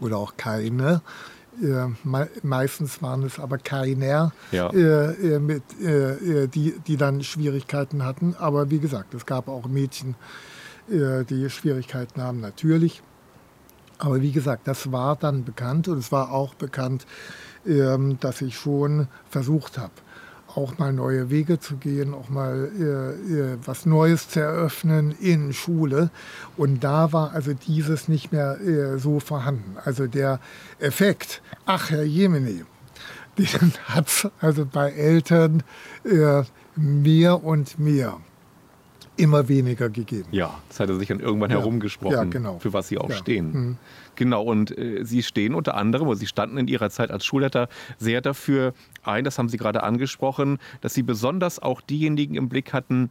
oder 0.00 0.18
auch 0.18 0.36
keine. 0.36 1.02
Äh, 1.62 1.88
me 2.04 2.28
meistens 2.42 3.00
waren 3.02 3.22
es 3.22 3.38
aber 3.38 3.58
keiner, 3.58 4.32
ja. 4.52 4.68
äh, 4.70 5.36
äh 5.36 5.38
mit, 5.38 5.62
äh, 5.80 6.42
äh, 6.42 6.48
die, 6.48 6.74
die 6.86 6.96
dann 6.96 7.22
Schwierigkeiten 7.22 8.04
hatten. 8.04 8.34
Aber 8.38 8.70
wie 8.70 8.78
gesagt, 8.78 9.14
es 9.14 9.24
gab 9.24 9.48
auch 9.48 9.66
Mädchen, 9.66 10.16
die 10.88 11.50
Schwierigkeiten 11.50 12.22
haben, 12.22 12.40
natürlich. 12.40 13.02
Aber 13.98 14.20
wie 14.20 14.32
gesagt, 14.32 14.68
das 14.68 14.92
war 14.92 15.16
dann 15.16 15.44
bekannt 15.44 15.88
und 15.88 15.98
es 15.98 16.12
war 16.12 16.30
auch 16.30 16.54
bekannt, 16.54 17.06
ähm, 17.66 18.18
dass 18.20 18.42
ich 18.42 18.56
schon 18.56 19.08
versucht 19.28 19.78
habe, 19.78 19.92
auch 20.54 20.78
mal 20.78 20.92
neue 20.92 21.30
Wege 21.30 21.58
zu 21.58 21.76
gehen, 21.76 22.14
auch 22.14 22.28
mal 22.28 22.70
äh, 22.78 23.52
äh, 23.52 23.58
was 23.64 23.86
Neues 23.86 24.28
zu 24.28 24.40
eröffnen 24.40 25.14
in 25.20 25.52
Schule. 25.52 26.10
Und 26.56 26.84
da 26.84 27.12
war 27.12 27.32
also 27.32 27.54
dieses 27.54 28.08
nicht 28.08 28.32
mehr 28.32 28.60
äh, 28.60 28.98
so 28.98 29.20
vorhanden. 29.20 29.76
Also 29.84 30.06
der 30.06 30.40
Effekt, 30.78 31.42
ach 31.64 31.90
Herr 31.90 32.04
Jemini, 32.04 32.64
den 33.38 33.72
hat 33.86 34.08
es 34.08 34.28
also 34.40 34.66
bei 34.66 34.90
Eltern 34.92 35.62
äh, 36.04 36.42
mehr 36.76 37.42
und 37.42 37.78
mehr 37.78 38.18
immer 39.16 39.48
weniger 39.48 39.88
gegeben. 39.88 40.28
Ja, 40.30 40.60
das 40.68 40.80
hat 40.80 40.88
er 40.88 40.96
sich 40.96 41.08
dann 41.08 41.20
irgendwann 41.20 41.50
ja. 41.50 41.58
herumgesprochen, 41.58 42.16
ja, 42.16 42.24
genau. 42.24 42.58
für 42.58 42.72
was 42.72 42.88
sie 42.88 42.98
auch 42.98 43.10
ja. 43.10 43.16
stehen. 43.16 43.52
Mhm. 43.52 43.78
Genau, 44.16 44.42
und 44.42 44.76
äh, 44.76 45.04
Sie 45.04 45.22
stehen 45.22 45.54
unter 45.54 45.74
anderem, 45.74 46.08
oder 46.08 46.16
Sie 46.16 46.26
standen 46.26 46.56
in 46.56 46.68
Ihrer 46.68 46.90
Zeit 46.90 47.10
als 47.10 47.24
Schulleiter 47.24 47.68
sehr 47.98 48.20
dafür 48.20 48.72
ein, 49.02 49.24
das 49.24 49.38
haben 49.38 49.48
Sie 49.48 49.58
gerade 49.58 49.82
angesprochen, 49.82 50.58
dass 50.80 50.94
Sie 50.94 51.02
besonders 51.02 51.58
auch 51.58 51.80
diejenigen 51.80 52.34
im 52.34 52.48
Blick 52.48 52.72
hatten, 52.72 53.10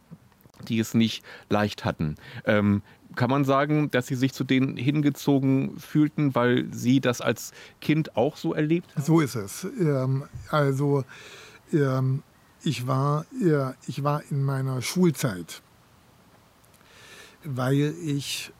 die 0.68 0.78
es 0.78 0.94
nicht 0.94 1.24
leicht 1.48 1.84
hatten. 1.84 2.16
Ähm, 2.44 2.82
kann 3.14 3.30
man 3.30 3.44
sagen, 3.44 3.90
dass 3.90 4.08
Sie 4.08 4.16
sich 4.16 4.32
zu 4.32 4.44
denen 4.44 4.76
hingezogen 4.76 5.78
fühlten, 5.78 6.34
weil 6.34 6.66
Sie 6.72 7.00
das 7.00 7.20
als 7.20 7.52
Kind 7.80 8.16
auch 8.16 8.36
so 8.36 8.52
erlebt 8.52 8.94
haben? 8.94 9.04
So 9.04 9.20
ist 9.20 9.36
es. 9.36 9.64
Ähm, 9.78 10.24
also 10.50 11.04
ähm, 11.72 12.22
ich, 12.62 12.86
war, 12.86 13.24
äh, 13.40 13.72
ich 13.86 14.02
war 14.02 14.22
in 14.30 14.44
meiner 14.44 14.82
Schulzeit 14.82 15.62
weil 17.46 17.94
ich 18.04 18.52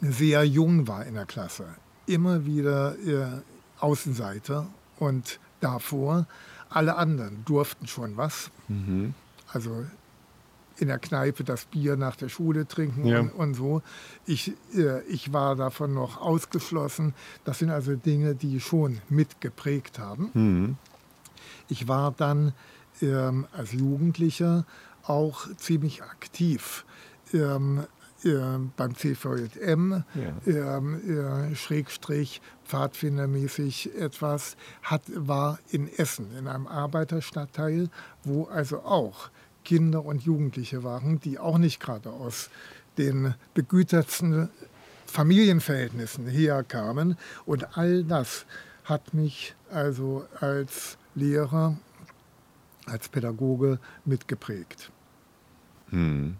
sehr 0.00 0.44
jung 0.44 0.86
war 0.86 1.04
in 1.04 1.14
der 1.14 1.26
Klasse. 1.26 1.66
Immer 2.06 2.44
wieder 2.44 2.98
äh, 2.98 3.40
Außenseiter 3.80 4.66
und 4.98 5.40
davor 5.60 6.26
alle 6.68 6.96
anderen 6.96 7.44
durften 7.44 7.86
schon 7.86 8.16
was. 8.16 8.50
Mhm. 8.68 9.14
Also 9.52 9.84
in 10.76 10.88
der 10.88 10.98
Kneipe 10.98 11.44
das 11.44 11.66
Bier 11.66 11.96
nach 11.96 12.16
der 12.16 12.28
Schule 12.28 12.66
trinken 12.66 13.06
ja. 13.06 13.20
und, 13.20 13.30
und, 13.30 13.54
so. 13.54 13.82
Ich, 14.26 14.52
äh, 14.74 15.02
ich 15.04 15.32
war 15.32 15.54
davon 15.56 15.94
noch 15.94 16.20
ausgeschlossen. 16.20 17.14
Das 17.44 17.60
sind 17.60 17.70
also 17.70 17.94
Dinge, 17.94 18.34
die 18.34 18.60
schon 18.60 19.00
mitgeprägt 19.08 19.98
haben. 19.98 20.30
Mhm. 20.34 20.76
Ich 21.68 21.86
war 21.88 22.12
dann 22.12 22.52
ähm, 23.00 23.46
als 23.52 23.72
Jugendlicher 23.72 24.66
auch 25.04 25.46
ziemlich 25.56 26.02
aktiv. 26.02 26.84
Ähm, 27.32 27.80
äh, 27.80 28.03
beim 28.24 28.94
CVJM, 28.96 30.02
ja. 30.46 30.78
äh, 30.78 31.54
Schrägstrich, 31.54 32.40
Pfadfindermäßig 32.64 33.94
etwas, 33.96 34.56
hat, 34.82 35.02
war 35.14 35.58
in 35.70 35.88
Essen, 35.88 36.34
in 36.36 36.48
einem 36.48 36.66
Arbeiterstadtteil, 36.66 37.90
wo 38.22 38.44
also 38.44 38.80
auch 38.80 39.30
Kinder 39.64 40.04
und 40.04 40.22
Jugendliche 40.22 40.84
waren, 40.84 41.20
die 41.20 41.38
auch 41.38 41.58
nicht 41.58 41.80
gerade 41.80 42.10
aus 42.10 42.50
den 42.96 43.34
begütertsten 43.54 44.48
Familienverhältnissen 45.06 46.26
herkamen. 46.26 47.16
Und 47.44 47.76
all 47.76 48.04
das 48.04 48.46
hat 48.84 49.14
mich 49.14 49.54
also 49.70 50.26
als 50.40 50.98
Lehrer, 51.14 51.76
als 52.86 53.08
Pädagoge 53.08 53.78
mitgeprägt. 54.04 54.90
Hm. 55.90 56.36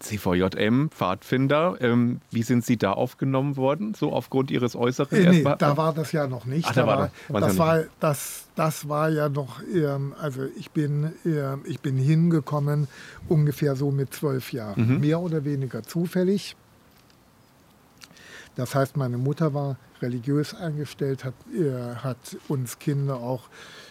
CVJM, 0.00 0.90
Pfadfinder, 0.90 1.76
ähm, 1.80 2.20
wie 2.30 2.42
sind 2.42 2.64
Sie 2.64 2.76
da 2.76 2.92
aufgenommen 2.92 3.56
worden, 3.56 3.94
so 3.94 4.12
aufgrund 4.12 4.50
Ihres 4.50 4.74
Äußeren? 4.74 5.16
Äh, 5.16 5.30
nee, 5.30 5.54
da 5.58 5.76
war 5.76 5.92
das 5.92 6.12
ja 6.12 6.26
noch 6.26 6.46
nicht. 6.46 6.66
Ach, 6.68 6.74
da, 6.74 6.82
da 6.82 6.86
war, 6.86 7.10
das, 7.28 7.40
das, 7.40 7.58
war, 7.58 7.84
das, 8.00 8.44
das 8.56 8.88
war 8.88 9.10
ja 9.10 9.28
noch, 9.28 9.60
ähm, 9.72 10.14
also 10.20 10.42
ich 10.56 10.70
bin, 10.70 11.12
äh, 11.24 11.56
ich 11.64 11.80
bin 11.80 11.96
hingekommen 11.98 12.88
ungefähr 13.28 13.76
so 13.76 13.90
mit 13.90 14.14
zwölf 14.14 14.52
Jahren, 14.52 14.94
mhm. 14.94 15.00
mehr 15.00 15.20
oder 15.20 15.44
weniger 15.44 15.82
zufällig. 15.82 16.56
Das 18.56 18.74
heißt, 18.74 18.96
meine 18.96 19.18
Mutter 19.18 19.54
war 19.54 19.76
religiös 20.02 20.54
eingestellt, 20.54 21.24
hat, 21.24 21.34
äh, 21.54 21.96
hat 21.96 22.36
uns 22.48 22.78
Kinder 22.78 23.16
auch 23.16 23.48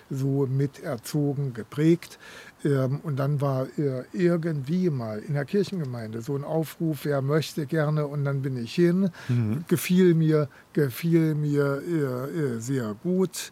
so 0.09 0.47
miterzogen, 0.47 1.53
geprägt. 1.53 2.19
Ähm, 2.63 2.99
und 3.03 3.17
dann 3.17 3.41
war 3.41 3.67
irgendwie 4.13 4.89
mal 4.89 5.19
in 5.19 5.33
der 5.33 5.45
Kirchengemeinde 5.45 6.21
so 6.21 6.35
ein 6.35 6.43
Aufruf, 6.43 7.05
wer 7.05 7.21
möchte 7.21 7.65
gerne, 7.65 8.07
und 8.07 8.25
dann 8.25 8.41
bin 8.41 8.57
ich 8.57 8.73
hin. 8.73 9.11
Mhm. 9.27 9.63
Gefiel 9.67 10.13
mir, 10.13 10.49
gefiel 10.73 11.35
mir 11.35 11.81
äh, 11.87 12.55
äh, 12.55 12.59
sehr 12.59 12.95
gut. 13.01 13.51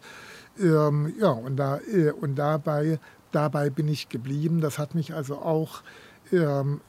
Ähm, 0.60 1.14
ja, 1.18 1.30
und, 1.30 1.56
da, 1.56 1.78
äh, 1.78 2.10
und 2.10 2.36
dabei, 2.36 2.98
dabei 3.32 3.70
bin 3.70 3.88
ich 3.88 4.08
geblieben. 4.08 4.60
Das 4.60 4.78
hat 4.78 4.94
mich 4.94 5.14
also 5.14 5.38
auch 5.38 5.82
ähm, 6.32 6.80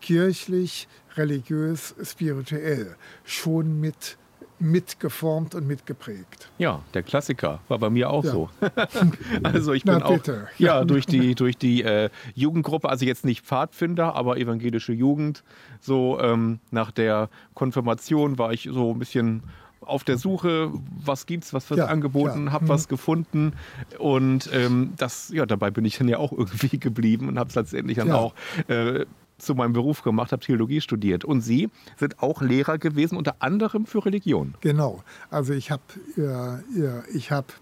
kirchlich, 0.00 0.88
religiös, 1.16 1.94
spirituell 2.02 2.96
schon 3.24 3.80
mit 3.80 4.18
mitgeformt 4.58 5.54
und 5.54 5.66
mitgeprägt. 5.66 6.48
Ja, 6.58 6.80
der 6.94 7.02
Klassiker 7.02 7.60
war 7.68 7.78
bei 7.78 7.90
mir 7.90 8.10
auch 8.10 8.24
ja. 8.24 8.30
so. 8.30 8.50
also 9.42 9.72
ich 9.72 9.84
bin 9.84 9.98
Na, 9.98 10.06
auch 10.06 10.20
ja 10.58 10.84
durch 10.84 11.06
die 11.06 11.34
durch 11.34 11.58
die 11.58 11.82
äh, 11.82 12.10
Jugendgruppe, 12.34 12.88
also 12.88 13.04
jetzt 13.04 13.24
nicht 13.24 13.44
Pfadfinder, 13.44 14.14
aber 14.14 14.38
evangelische 14.38 14.92
Jugend. 14.92 15.44
So 15.80 16.18
ähm, 16.20 16.60
nach 16.70 16.90
der 16.90 17.28
Konfirmation 17.54 18.38
war 18.38 18.52
ich 18.52 18.68
so 18.72 18.92
ein 18.92 18.98
bisschen 18.98 19.42
auf 19.80 20.04
der 20.04 20.18
Suche, 20.18 20.72
was 21.04 21.26
gibt's, 21.26 21.52
was 21.52 21.70
wird 21.70 21.78
ja, 21.78 21.86
angeboten, 21.86 22.52
habe 22.52 22.64
mhm. 22.64 22.68
was 22.68 22.88
gefunden 22.88 23.52
und 23.98 24.50
ähm, 24.52 24.94
das 24.96 25.30
ja 25.32 25.46
dabei 25.46 25.70
bin 25.70 25.84
ich 25.84 25.98
dann 25.98 26.08
ja 26.08 26.18
auch 26.18 26.32
irgendwie 26.36 26.78
geblieben 26.78 27.28
und 27.28 27.38
habe 27.38 27.50
es 27.50 27.54
letztendlich 27.54 27.98
dann 27.98 28.08
ja. 28.08 28.16
auch 28.16 28.34
äh, 28.68 29.06
zu 29.38 29.54
meinem 29.54 29.72
Beruf 29.72 30.02
gemacht, 30.02 30.32
habe 30.32 30.44
Theologie 30.44 30.80
studiert. 30.80 31.24
Und 31.24 31.40
Sie 31.40 31.68
sind 31.96 32.22
auch 32.22 32.42
Lehrer 32.42 32.78
gewesen, 32.78 33.16
unter 33.16 33.36
anderem 33.40 33.86
für 33.86 34.04
Religion. 34.04 34.54
Genau. 34.60 35.02
Also 35.30 35.52
ich 35.52 35.70
habe 35.70 35.82
äh, 36.16 37.16
ich 37.16 37.30
hab 37.30 37.52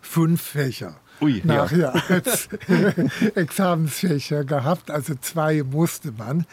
fünf 0.00 0.42
Fächer. 0.42 0.96
Ui, 1.20 1.42
nachher 1.44 1.78
ja. 1.94 2.02
als 2.08 2.48
Examensfächer 3.34 4.44
gehabt. 4.44 4.90
Also 4.90 5.14
zwei 5.20 5.62
musste 5.62 6.12
man 6.12 6.46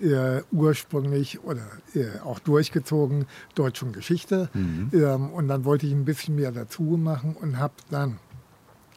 äh, 0.00 0.42
ursprünglich 0.50 1.40
oder 1.44 1.62
äh, 1.94 2.18
auch 2.24 2.40
durchgezogen, 2.40 3.26
Deutsch 3.54 3.82
und 3.82 3.92
Geschichte. 3.92 4.50
Mhm. 4.54 4.90
Ähm, 4.92 5.30
und 5.30 5.48
dann 5.48 5.64
wollte 5.64 5.86
ich 5.86 5.92
ein 5.92 6.04
bisschen 6.04 6.34
mehr 6.34 6.50
dazu 6.50 6.82
machen 6.82 7.36
und 7.40 7.58
habe 7.58 7.74
dann 7.90 8.18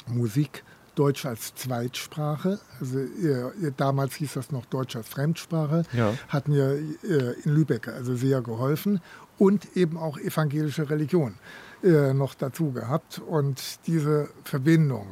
Musik 0.08 0.64
Deutsch 1.02 1.26
als 1.26 1.56
Zweitsprache, 1.56 2.60
also 2.80 3.00
ihr, 3.00 3.52
damals 3.76 4.14
hieß 4.18 4.34
das 4.34 4.52
noch 4.52 4.68
Deutsch 4.68 4.96
als 4.96 5.10
Fremdsprache, 5.10 5.82
ja. 5.94 6.14
hat 6.28 6.48
mir 6.48 6.78
äh, 7.04 7.34
in 7.44 7.56
Lübeck 7.56 7.88
also 7.88 8.16
sehr 8.16 8.44
geholfen 8.44 9.02
und 9.40 9.76
eben 9.76 9.98
auch 9.98 10.20
evangelische 10.20 10.92
Religion 10.92 11.34
äh, 11.84 12.14
noch 12.14 12.36
dazu 12.36 12.72
gehabt. 12.72 13.18
Und 13.18 13.80
diese 13.88 14.30
Verbindung 14.44 15.08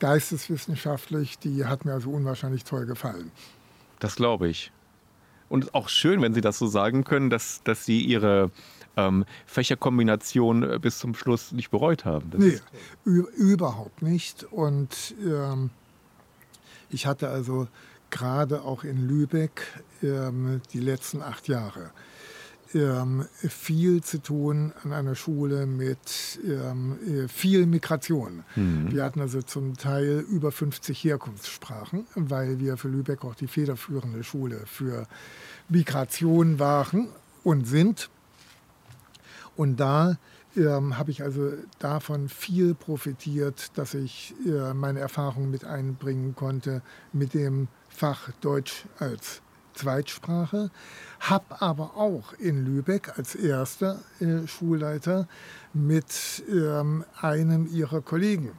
geisteswissenschaftlich, 0.00 1.38
die 1.38 1.64
hat 1.64 1.86
mir 1.86 1.94
also 1.94 2.10
unwahrscheinlich 2.10 2.64
toll 2.64 2.84
gefallen. 2.84 3.30
Das 4.00 4.16
glaube 4.16 4.48
ich. 4.48 4.70
Und 5.48 5.74
auch 5.74 5.88
schön, 5.88 6.20
wenn 6.20 6.34
Sie 6.34 6.42
das 6.42 6.58
so 6.58 6.66
sagen 6.66 7.04
können, 7.04 7.30
dass, 7.30 7.62
dass 7.64 7.86
Sie 7.86 8.02
Ihre 8.02 8.50
ähm, 8.96 9.24
Fächerkombination 9.46 10.62
äh, 10.62 10.78
bis 10.78 10.98
zum 10.98 11.14
Schluss 11.14 11.52
nicht 11.52 11.70
bereut 11.70 12.04
haben. 12.04 12.30
Das 12.30 12.40
nee, 12.40 12.58
überhaupt 13.04 14.02
nicht. 14.02 14.44
Und 14.44 15.14
ähm, 15.24 15.70
ich 16.90 17.06
hatte 17.06 17.28
also 17.28 17.68
gerade 18.10 18.62
auch 18.62 18.84
in 18.84 19.08
Lübeck 19.08 19.62
ähm, 20.02 20.60
die 20.72 20.80
letzten 20.80 21.22
acht 21.22 21.48
Jahre 21.48 21.90
ähm, 22.74 23.26
viel 23.36 24.02
zu 24.02 24.22
tun 24.22 24.72
an 24.82 24.92
einer 24.92 25.14
Schule 25.14 25.66
mit 25.66 26.38
ähm, 26.44 26.98
äh, 27.06 27.28
viel 27.28 27.66
Migration. 27.66 28.44
Mhm. 28.56 28.92
Wir 28.92 29.04
hatten 29.04 29.20
also 29.20 29.42
zum 29.42 29.76
Teil 29.76 30.24
über 30.28 30.52
50 30.52 31.04
Herkunftssprachen, 31.04 32.06
weil 32.14 32.60
wir 32.60 32.76
für 32.76 32.88
Lübeck 32.88 33.24
auch 33.24 33.34
die 33.34 33.46
federführende 33.46 34.24
Schule 34.24 34.62
für 34.66 35.06
Migration 35.68 36.58
waren 36.58 37.08
und 37.42 37.66
sind. 37.66 38.10
Und 39.56 39.78
da 39.78 40.16
ähm, 40.56 40.98
habe 40.98 41.10
ich 41.10 41.22
also 41.22 41.52
davon 41.78 42.28
viel 42.28 42.74
profitiert, 42.74 43.76
dass 43.76 43.94
ich 43.94 44.34
äh, 44.46 44.74
meine 44.74 45.00
Erfahrungen 45.00 45.50
mit 45.50 45.64
einbringen 45.64 46.34
konnte 46.34 46.82
mit 47.12 47.34
dem 47.34 47.68
Fach 47.88 48.30
Deutsch 48.40 48.86
als 48.98 49.42
Zweitsprache, 49.74 50.70
habe 51.20 51.60
aber 51.60 51.96
auch 51.96 52.34
in 52.34 52.64
Lübeck 52.64 53.18
als 53.18 53.34
erster 53.34 54.00
äh, 54.20 54.46
Schulleiter 54.46 55.26
mit 55.72 56.42
ähm, 56.48 57.04
einem 57.20 57.66
ihrer 57.66 58.02
Kollegen 58.02 58.52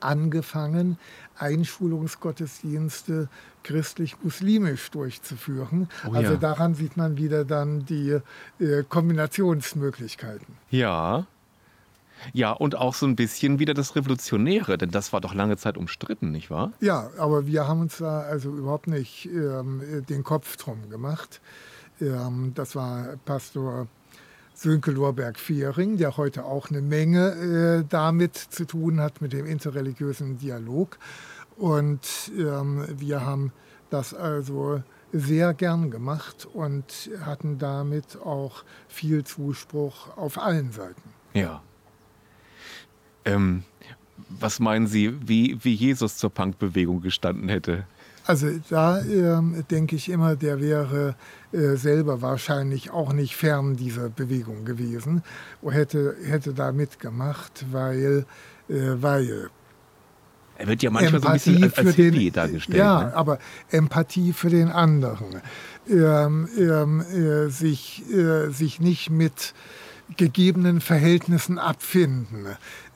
angefangen, 0.00 0.98
Einschulungsgottesdienste 1.38 3.28
christlich-muslimisch 3.62 4.90
durchzuführen. 4.90 5.88
Oh 6.06 6.12
ja. 6.12 6.20
Also 6.20 6.36
daran 6.36 6.74
sieht 6.74 6.96
man 6.96 7.16
wieder 7.16 7.44
dann 7.44 7.84
die 7.86 8.18
äh, 8.60 8.82
Kombinationsmöglichkeiten. 8.88 10.46
Ja. 10.70 11.26
Ja, 12.32 12.52
und 12.52 12.76
auch 12.76 12.94
so 12.94 13.06
ein 13.06 13.16
bisschen 13.16 13.58
wieder 13.58 13.74
das 13.74 13.96
Revolutionäre, 13.96 14.78
denn 14.78 14.90
das 14.90 15.12
war 15.12 15.20
doch 15.20 15.34
lange 15.34 15.56
Zeit 15.56 15.76
umstritten, 15.76 16.30
nicht 16.30 16.50
wahr? 16.50 16.72
Ja, 16.80 17.10
aber 17.18 17.46
wir 17.46 17.68
haben 17.68 17.80
uns 17.80 17.98
da 17.98 18.20
also 18.20 18.50
überhaupt 18.50 18.86
nicht 18.86 19.26
ähm, 19.26 19.82
den 20.08 20.24
Kopf 20.24 20.56
drum 20.56 20.88
gemacht. 20.88 21.40
Ähm, 22.00 22.52
das 22.54 22.76
war 22.76 23.16
Pastor 23.24 23.88
Sönke 24.54 24.92
Lorberg-Fehring, 24.92 25.96
der 25.96 26.16
heute 26.16 26.44
auch 26.44 26.70
eine 26.70 26.80
Menge 26.80 27.82
äh, 27.82 27.84
damit 27.88 28.36
zu 28.36 28.64
tun 28.64 29.00
hat, 29.00 29.20
mit 29.20 29.32
dem 29.32 29.46
interreligiösen 29.46 30.38
Dialog. 30.38 30.98
Und 31.56 32.32
ähm, 32.38 32.86
wir 32.88 33.24
haben 33.26 33.52
das 33.90 34.14
also 34.14 34.82
sehr 35.12 35.54
gern 35.54 35.90
gemacht 35.90 36.48
und 36.52 37.10
hatten 37.24 37.58
damit 37.58 38.16
auch 38.16 38.64
viel 38.88 39.24
Zuspruch 39.24 40.16
auf 40.16 40.38
allen 40.38 40.72
Seiten. 40.72 41.02
Ja. 41.34 41.62
Ähm, 43.24 43.64
was 44.28 44.60
meinen 44.60 44.86
Sie, 44.86 45.14
wie, 45.28 45.58
wie 45.62 45.74
Jesus 45.74 46.16
zur 46.16 46.30
Punkbewegung 46.30 47.00
gestanden 47.00 47.48
hätte? 47.48 47.86
Also 48.26 48.48
da 48.70 49.00
äh, 49.00 49.62
denke 49.70 49.96
ich 49.96 50.08
immer, 50.08 50.34
der 50.34 50.60
wäre 50.60 51.14
äh, 51.52 51.76
selber 51.76 52.22
wahrscheinlich 52.22 52.90
auch 52.90 53.12
nicht 53.12 53.36
fern 53.36 53.76
dieser 53.76 54.08
Bewegung 54.08 54.64
gewesen 54.64 55.22
und 55.60 55.72
hätte, 55.72 56.16
hätte 56.24 56.54
da 56.54 56.72
mitgemacht, 56.72 57.66
weil, 57.70 58.24
äh, 58.68 58.74
weil 58.96 59.50
er 60.56 60.68
wird 60.68 60.82
ja 60.82 60.90
manchmal 60.90 61.16
Empathie 61.16 61.38
so 61.38 61.50
ein 61.50 61.60
bisschen 61.60 61.64
als, 61.64 61.78
als 61.86 61.96
Hippie 61.96 62.30
dargestellt. 62.30 62.78
Ja, 62.78 63.04
ne? 63.04 63.16
aber 63.16 63.38
Empathie 63.70 64.32
für 64.32 64.50
den 64.50 64.70
anderen. 64.70 65.42
Ähm, 65.88 66.48
ähm, 66.56 67.00
äh, 67.00 67.50
sich, 67.50 68.04
äh, 68.10 68.50
sich 68.50 68.80
nicht 68.80 69.10
mit 69.10 69.52
gegebenen 70.16 70.80
Verhältnissen 70.80 71.58
abfinden, 71.58 72.46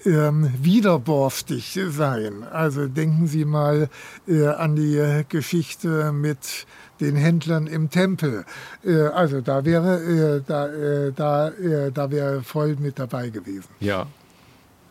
ähm, 0.04 0.52
widerborstig 0.62 1.78
sein. 1.88 2.44
Also 2.44 2.86
denken 2.86 3.26
Sie 3.26 3.44
mal 3.44 3.88
äh, 4.26 4.46
an 4.46 4.76
die 4.76 5.24
Geschichte 5.28 6.12
mit 6.12 6.66
den 7.00 7.16
Händlern 7.16 7.66
im 7.66 7.90
Tempel. 7.90 8.44
Äh, 8.84 9.02
also 9.08 9.40
da 9.40 9.64
wäre 9.64 10.38
äh, 10.38 10.42
da, 10.46 10.68
äh, 10.68 11.12
da, 11.12 11.48
äh, 11.48 11.92
da 11.92 12.10
wäre 12.10 12.42
voll 12.42 12.76
mit 12.76 12.98
dabei 12.98 13.30
gewesen. 13.30 13.68
Ja. 13.80 14.06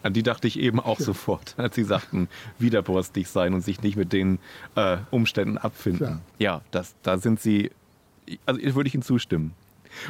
An 0.04 0.14
die 0.14 0.24
dachte 0.24 0.48
ich 0.48 0.60
eben 0.60 0.80
auch 0.80 1.00
ja. 1.00 1.06
sofort, 1.06 1.56
als 1.58 1.76
Sie 1.76 1.84
sagten, 1.84 2.30
widerborstig 2.60 3.28
sein 3.28 3.54
und 3.54 3.62
sich 3.62 3.82
nicht 3.82 3.98
mit 3.98 4.14
den 4.14 4.40
äh, 4.76 4.98
Umständen 5.12 5.58
abfinden. 5.58 6.22
Ja, 6.38 6.56
ja 6.56 6.62
das, 6.72 6.96
da 7.02 7.18
sind 7.18 7.42
Sie, 7.42 7.72
also 8.46 8.62
würde 8.76 8.88
ich 8.88 8.94
Ihnen 8.94 9.04
zustimmen. 9.04 9.54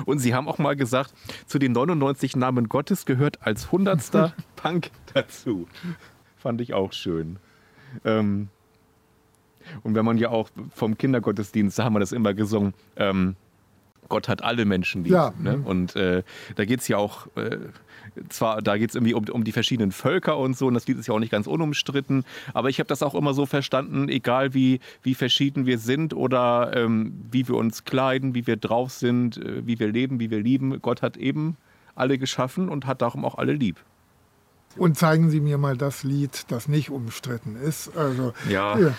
Und 0.06 0.20
sie 0.20 0.34
haben 0.34 0.48
auch 0.48 0.58
mal 0.58 0.76
gesagt, 0.76 1.14
zu 1.46 1.60
den 1.60 1.72
99 1.72 2.36
Namen 2.36 2.70
Gottes 2.70 3.06
gehört 3.06 3.42
als 3.42 3.72
hundertster 3.72 4.34
Punk 4.56 4.92
dazu. 5.14 5.68
Fand 6.38 6.62
ich 6.62 6.74
auch 6.74 6.94
schön. 6.94 7.38
Ähm, 8.06 8.50
und 9.84 9.96
wenn 9.96 10.06
man 10.06 10.18
ja 10.18 10.30
auch 10.30 10.50
vom 10.74 10.98
Kindergottesdienst, 10.98 11.78
da 11.78 11.84
haben 11.84 11.94
wir 11.94 12.00
das 12.00 12.12
immer 12.12 12.34
gesungen, 12.34 12.74
ähm, 12.96 13.36
Gott 14.10 14.28
hat 14.28 14.44
alle 14.44 14.66
Menschen 14.66 15.04
lieb. 15.04 15.14
Ja. 15.14 15.34
Ne? 15.40 15.62
Und 15.64 15.96
äh, 15.96 16.24
da 16.56 16.66
geht 16.66 16.82
es 16.82 16.88
ja 16.88 16.98
auch, 16.98 17.28
äh, 17.36 17.58
zwar, 18.30 18.62
da 18.62 18.78
geht 18.78 18.90
es 18.90 18.96
irgendwie 18.96 19.14
um, 19.14 19.26
um 19.30 19.44
die 19.44 19.52
verschiedenen 19.52 19.92
Völker 19.92 20.38
und 20.38 20.58
so, 20.58 20.68
und 20.68 20.74
das 20.74 20.88
Lied 20.88 20.98
ist 20.98 21.08
ja 21.08 21.14
auch 21.14 21.20
nicht 21.20 21.32
ganz 21.32 21.48
unumstritten, 21.48 22.24
aber 22.54 22.70
ich 22.70 22.80
habe 22.80 22.88
das 22.88 23.04
auch 23.04 23.16
immer 23.16 23.34
so 23.34 23.46
verstanden, 23.46 24.10
egal 24.10 24.54
wie, 24.54 24.80
wie 25.04 25.16
verschieden 25.16 25.66
wir 25.66 25.78
sind 25.78 26.14
oder 26.14 26.72
ähm, 26.76 27.14
wie 27.32 27.48
wir 27.48 27.56
uns 27.56 27.84
kleiden, 27.86 28.34
wie 28.36 28.48
wir 28.48 28.58
drauf 28.58 28.92
sind, 28.92 29.38
äh, 29.38 29.66
wie 29.66 29.80
wir 29.80 29.92
leben, 29.92 30.20
wie 30.20 30.30
wir 30.30 30.42
lieben, 30.42 30.82
Gott 30.82 31.02
hat 31.02 31.18
eben 31.18 31.58
alle 31.96 32.18
geschaffen 32.18 32.70
und 32.70 32.86
hat 32.86 33.02
darum 33.02 33.26
auch 33.26 33.36
alle 33.36 33.54
lieb. 33.54 33.78
Und 34.78 34.98
zeigen 34.98 35.30
Sie 35.30 35.40
mir 35.40 35.58
mal 35.58 35.76
das 35.76 36.04
Lied, 36.04 36.46
das 36.50 36.68
nicht 36.68 36.92
umstritten 36.92 37.56
ist. 37.56 37.96
Also, 37.98 38.34
ja. 38.48 38.78
ja. 38.78 38.94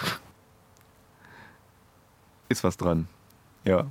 Ist 2.49 2.64
was 2.64 2.77
dran. 2.77 3.07
Ja. 3.64 3.87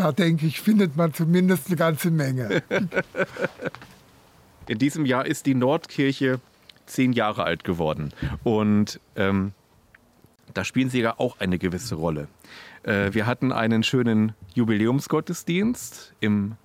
Da 0.00 0.12
denke 0.12 0.46
ich, 0.46 0.62
findet 0.62 0.96
man 0.96 1.12
zumindest 1.12 1.66
eine 1.66 1.76
ganze 1.76 2.10
Menge. 2.10 2.62
In 4.66 4.78
diesem 4.78 5.04
Jahr 5.04 5.26
ist 5.26 5.44
die 5.44 5.54
Nordkirche 5.54 6.40
zehn 6.86 7.12
Jahre 7.12 7.44
alt 7.44 7.64
geworden. 7.64 8.14
Und 8.42 8.98
ähm, 9.14 9.52
da 10.54 10.64
spielen 10.64 10.88
sie 10.88 11.02
ja 11.02 11.16
auch 11.18 11.38
eine 11.38 11.58
gewisse 11.58 11.96
Rolle. 11.96 12.28
Äh, 12.82 13.12
wir 13.12 13.26
hatten 13.26 13.52
einen 13.52 13.82
schönen 13.82 14.32
Jubiläumsgottesdienst 14.54 16.14
im 16.20 16.56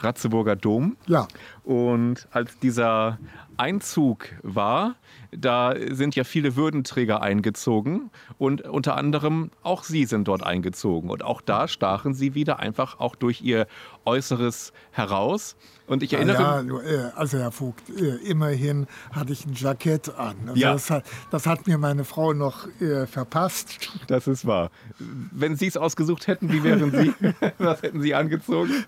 Ratzeburger 0.00 0.56
Dom. 0.56 0.96
Ja. 1.06 1.28
Und 1.64 2.26
als 2.30 2.58
dieser 2.58 3.18
Einzug 3.56 4.28
war, 4.42 4.96
da 5.32 5.74
sind 5.90 6.16
ja 6.16 6.24
viele 6.24 6.56
Würdenträger 6.56 7.22
eingezogen 7.22 8.10
und 8.38 8.62
unter 8.62 8.96
anderem 8.96 9.50
auch 9.62 9.84
Sie 9.84 10.04
sind 10.04 10.26
dort 10.26 10.42
eingezogen. 10.42 11.10
Und 11.10 11.22
auch 11.22 11.40
da 11.40 11.68
stachen 11.68 12.14
Sie 12.14 12.34
wieder 12.34 12.58
einfach 12.58 12.98
auch 12.98 13.14
durch 13.14 13.42
Ihr 13.42 13.66
Äußeres 14.04 14.72
heraus. 14.90 15.56
Und 15.86 16.02
ich 16.02 16.14
erinnere 16.14 16.64
ja, 16.66 16.90
ja, 16.90 17.08
also 17.16 17.38
Herr 17.38 17.52
Vogt, 17.52 17.90
äh, 17.90 18.16
immerhin 18.28 18.86
hatte 19.12 19.32
ich 19.32 19.44
ein 19.44 19.54
Jackett 19.54 20.08
an. 20.16 20.36
Also 20.46 20.60
ja. 20.60 20.72
das, 20.72 20.90
hat, 20.90 21.04
das 21.30 21.46
hat 21.46 21.66
mir 21.66 21.78
meine 21.78 22.04
Frau 22.04 22.32
noch 22.32 22.66
äh, 22.80 23.06
verpasst. 23.06 23.90
Das 24.06 24.26
ist 24.26 24.46
wahr. 24.46 24.70
Wenn 24.98 25.56
Sie 25.56 25.66
es 25.66 25.76
ausgesucht 25.76 26.26
hätten, 26.26 26.50
wie 26.52 26.62
wären 26.64 26.90
Sie? 26.90 27.12
Was 27.58 27.82
hätten 27.82 28.00
Sie 28.00 28.14
angezogen? 28.14 28.84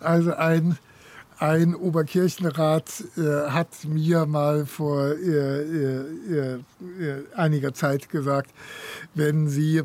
Also 0.00 0.34
ein 0.34 0.78
ein 1.38 1.74
Oberkirchenrat 1.74 3.04
äh, 3.16 3.50
hat 3.50 3.84
mir 3.84 4.26
mal 4.26 4.66
vor 4.66 5.12
äh, 5.12 5.62
äh, 5.62 6.04
äh, 6.30 6.54
äh, 6.54 7.24
einiger 7.34 7.72
Zeit 7.74 8.08
gesagt, 8.08 8.50
wenn 9.14 9.48
Sie 9.48 9.82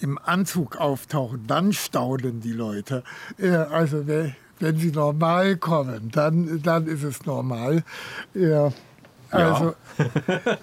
im 0.00 0.18
Anzug 0.18 0.76
auftauchen, 0.76 1.46
dann 1.46 1.74
staunen 1.74 2.40
die 2.40 2.52
Leute. 2.54 3.04
Also 3.38 4.06
wenn 4.06 4.78
sie 4.78 4.92
normal 4.92 5.58
kommen, 5.58 6.10
dann, 6.10 6.62
dann 6.62 6.86
ist 6.86 7.02
es 7.02 7.26
normal. 7.26 7.84
Also, 8.34 8.72
ja. 9.32 9.74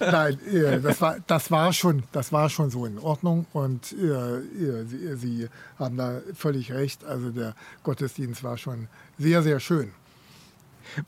nein, 0.00 0.38
das 0.82 1.00
war, 1.00 1.16
das, 1.26 1.50
war 1.50 1.72
schon, 1.72 2.02
das 2.12 2.32
war 2.32 2.50
schon 2.50 2.70
so 2.70 2.86
in 2.86 2.98
Ordnung 2.98 3.46
und 3.52 3.92
äh, 3.92 4.40
Sie, 4.86 5.16
Sie, 5.16 5.48
haben 5.78 5.96
da 5.96 6.20
völlig 6.34 6.72
recht. 6.72 7.04
Also 7.04 7.30
der 7.30 7.54
Gottesdienst 7.82 8.42
war 8.42 8.58
schon 8.58 8.88
sehr, 9.18 9.42
sehr 9.42 9.60
schön. 9.60 9.92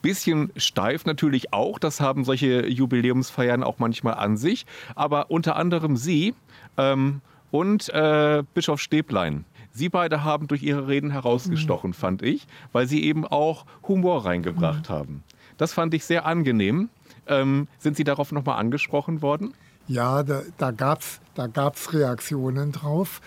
Bisschen 0.02 0.52
steif 0.56 1.06
natürlich 1.06 1.52
auch, 1.52 1.78
das 1.78 2.00
haben 2.00 2.24
solche 2.24 2.66
Jubiläumsfeiern 2.66 3.62
auch 3.62 3.78
manchmal 3.78 4.14
an 4.14 4.36
sich, 4.36 4.66
aber 4.94 5.30
unter 5.30 5.56
anderem 5.56 5.96
Sie 5.96 6.34
ähm, 6.76 7.22
und 7.50 7.88
äh, 7.88 8.42
Bischof 8.54 8.80
Stäblein. 8.80 9.44
Sie 9.72 9.88
beide 9.88 10.24
haben 10.24 10.48
durch 10.48 10.62
ihre 10.62 10.88
Reden 10.88 11.10
herausgestochen, 11.10 11.90
mhm. 11.90 11.94
fand 11.94 12.22
ich, 12.22 12.46
weil 12.72 12.86
sie 12.86 13.04
eben 13.04 13.26
auch 13.26 13.66
Humor 13.86 14.24
reingebracht 14.24 14.88
mhm. 14.88 14.92
haben. 14.92 15.24
Das 15.56 15.72
fand 15.72 15.94
ich 15.94 16.04
sehr 16.04 16.26
angenehm. 16.26 16.88
Ähm, 17.26 17.68
sind 17.78 17.96
Sie 17.96 18.04
darauf 18.04 18.32
nochmal 18.32 18.58
angesprochen 18.58 19.22
worden? 19.22 19.54
Ja, 19.86 20.22
da, 20.22 20.42
da 20.56 20.70
gab 20.70 21.00
es 21.00 21.20
da 21.34 21.46
gab's 21.46 21.92
Reaktionen 21.94 22.70
drauf. 22.70 23.20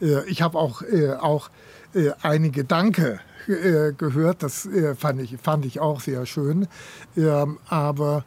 Äh, 0.00 0.28
ich 0.28 0.42
habe 0.42 0.58
auch, 0.58 0.82
äh, 0.82 1.12
auch 1.12 1.50
äh, 1.94 2.10
einige 2.22 2.64
Danke 2.64 3.20
gehört. 3.46 4.42
Das 4.42 4.68
fand, 4.98 5.20
ich, 5.22 5.38
fand 5.38 5.64
ich 5.64 5.80
auch 5.80 6.00
sehr 6.00 6.26
schön. 6.26 6.68
Ähm, 7.16 7.58
aber 7.68 8.24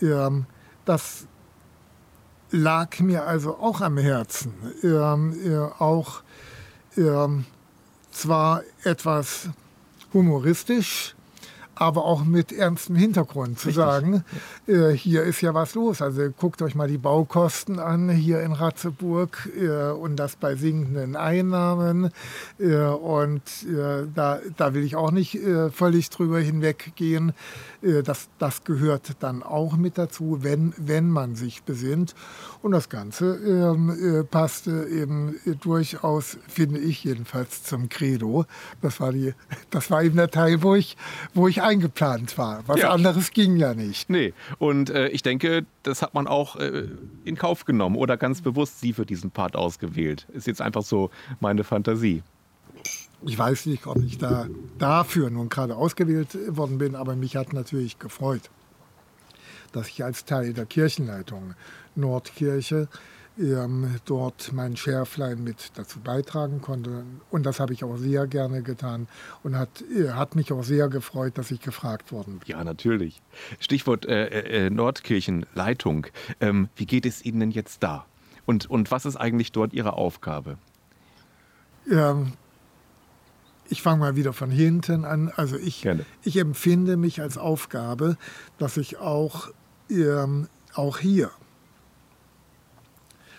ähm, 0.00 0.46
das 0.84 1.26
lag 2.50 3.00
mir 3.00 3.26
also 3.26 3.56
auch 3.58 3.80
am 3.80 3.98
Herzen. 3.98 4.54
Ähm, 4.82 5.34
äh, 5.44 5.56
auch 5.82 6.22
zwar 8.10 8.62
etwas 8.84 9.48
humoristisch 10.12 11.16
aber 11.74 12.04
auch 12.04 12.24
mit 12.24 12.52
ernstem 12.52 12.96
Hintergrund 12.96 13.58
zu 13.58 13.68
Richtig. 13.68 13.84
sagen, 13.84 14.24
äh, 14.66 14.90
hier 14.90 15.22
ist 15.22 15.40
ja 15.40 15.54
was 15.54 15.74
los. 15.74 16.02
Also 16.02 16.30
guckt 16.30 16.60
euch 16.62 16.74
mal 16.74 16.88
die 16.88 16.98
Baukosten 16.98 17.78
an 17.78 18.10
hier 18.10 18.42
in 18.42 18.52
Ratzeburg 18.52 19.48
äh, 19.58 19.90
und 19.90 20.16
das 20.16 20.36
bei 20.36 20.54
sinkenden 20.54 21.16
Einnahmen. 21.16 22.10
Äh, 22.58 22.76
und 22.76 23.42
äh, 23.64 24.06
da, 24.14 24.40
da 24.56 24.74
will 24.74 24.84
ich 24.84 24.96
auch 24.96 25.10
nicht 25.10 25.34
äh, 25.34 25.70
völlig 25.70 26.10
drüber 26.10 26.40
hinweggehen. 26.40 27.32
Äh, 27.82 28.02
das, 28.02 28.28
das 28.38 28.64
gehört 28.64 29.16
dann 29.20 29.42
auch 29.42 29.76
mit 29.76 29.96
dazu, 29.96 30.38
wenn, 30.42 30.74
wenn 30.76 31.08
man 31.08 31.36
sich 31.36 31.62
besinnt. 31.62 32.14
Und 32.60 32.72
das 32.72 32.88
Ganze 32.88 33.36
ähm, 33.36 34.26
passte 34.30 34.86
eben 34.88 35.36
durchaus, 35.60 36.38
finde 36.46 36.78
ich 36.78 37.02
jedenfalls, 37.02 37.64
zum 37.64 37.88
Credo. 37.88 38.44
Das 38.80 39.00
war, 39.00 39.12
die, 39.12 39.34
das 39.70 39.90
war 39.90 40.02
eben 40.02 40.16
der 40.16 40.30
Teil, 40.30 40.62
wo 40.62 40.74
ich, 40.74 40.96
wo 41.34 41.48
ich 41.48 41.61
eingeplant 41.62 42.36
war. 42.38 42.62
Was 42.66 42.80
ja. 42.80 42.90
anderes 42.90 43.30
ging 43.30 43.56
ja 43.56 43.74
nicht. 43.74 44.10
Nee, 44.10 44.34
und 44.58 44.90
äh, 44.90 45.08
ich 45.08 45.22
denke, 45.22 45.64
das 45.82 46.02
hat 46.02 46.14
man 46.14 46.26
auch 46.26 46.56
äh, 46.56 46.88
in 47.24 47.36
Kauf 47.36 47.64
genommen 47.64 47.96
oder 47.96 48.16
ganz 48.16 48.40
bewusst 48.42 48.80
Sie 48.80 48.92
für 48.92 49.06
diesen 49.06 49.30
Part 49.30 49.56
ausgewählt. 49.56 50.26
Ist 50.32 50.46
jetzt 50.46 50.60
einfach 50.60 50.82
so 50.82 51.10
meine 51.40 51.64
Fantasie. 51.64 52.22
Ich 53.24 53.38
weiß 53.38 53.66
nicht, 53.66 53.86
ob 53.86 53.98
ich 53.98 54.18
da 54.18 54.46
dafür 54.78 55.30
nun 55.30 55.48
gerade 55.48 55.76
ausgewählt 55.76 56.36
worden 56.48 56.78
bin, 56.78 56.96
aber 56.96 57.14
mich 57.14 57.36
hat 57.36 57.52
natürlich 57.52 57.98
gefreut, 57.98 58.50
dass 59.72 59.88
ich 59.88 60.02
als 60.04 60.24
Teil 60.24 60.52
der 60.52 60.66
Kirchenleitung 60.66 61.54
Nordkirche 61.94 62.88
ähm, 63.38 63.96
dort 64.04 64.52
mein 64.52 64.76
Schärflein 64.76 65.42
mit 65.42 65.72
dazu 65.74 66.00
beitragen 66.00 66.60
konnte. 66.60 67.04
Und 67.30 67.46
das 67.46 67.60
habe 67.60 67.72
ich 67.72 67.84
auch 67.84 67.96
sehr 67.96 68.26
gerne 68.26 68.62
getan 68.62 69.08
und 69.42 69.56
hat, 69.56 69.82
äh, 69.90 70.10
hat 70.10 70.36
mich 70.36 70.52
auch 70.52 70.62
sehr 70.62 70.88
gefreut, 70.88 71.38
dass 71.38 71.50
ich 71.50 71.60
gefragt 71.60 72.12
worden 72.12 72.38
bin. 72.38 72.48
Ja, 72.48 72.62
natürlich. 72.64 73.22
Stichwort 73.58 74.06
äh, 74.06 74.26
äh, 74.26 74.66
äh, 74.66 74.70
Nordkirchenleitung. 74.70 76.08
Ähm, 76.40 76.68
wie 76.76 76.86
geht 76.86 77.06
es 77.06 77.24
Ihnen 77.24 77.40
denn 77.40 77.50
jetzt 77.50 77.82
da? 77.82 78.06
Und, 78.44 78.68
und 78.68 78.90
was 78.90 79.06
ist 79.06 79.16
eigentlich 79.16 79.52
dort 79.52 79.72
Ihre 79.72 79.94
Aufgabe? 79.94 80.58
Ähm, 81.90 82.32
ich 83.68 83.82
fange 83.82 84.00
mal 84.00 84.16
wieder 84.16 84.32
von 84.32 84.50
hinten 84.50 85.04
an. 85.04 85.32
Also 85.36 85.56
ich, 85.56 85.88
ich 86.22 86.36
empfinde 86.36 86.96
mich 86.96 87.22
als 87.22 87.38
Aufgabe, 87.38 88.18
dass 88.58 88.76
ich 88.76 88.98
auch, 88.98 89.48
ähm, 89.88 90.48
auch 90.74 90.98
hier 90.98 91.30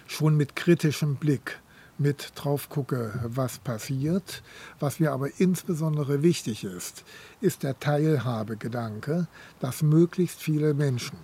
schon 0.08 0.36
mit 0.36 0.56
kritischem 0.56 1.16
Blick 1.16 1.60
mit 1.98 2.32
drauf 2.36 2.70
gucke, 2.70 3.20
was 3.24 3.60
passiert. 3.60 4.44
Was 4.80 5.00
mir 5.00 5.12
aber 5.12 5.30
insbesondere 5.39 6.24
wichtig 6.24 6.63
ist, 6.63 7.04
ist 7.39 7.63
der 7.63 7.80
Teilhabegedanke, 7.80 9.28
dass 9.60 9.84
möglichst 9.84 10.42
viele 10.42 10.74
Menschen 10.74 11.18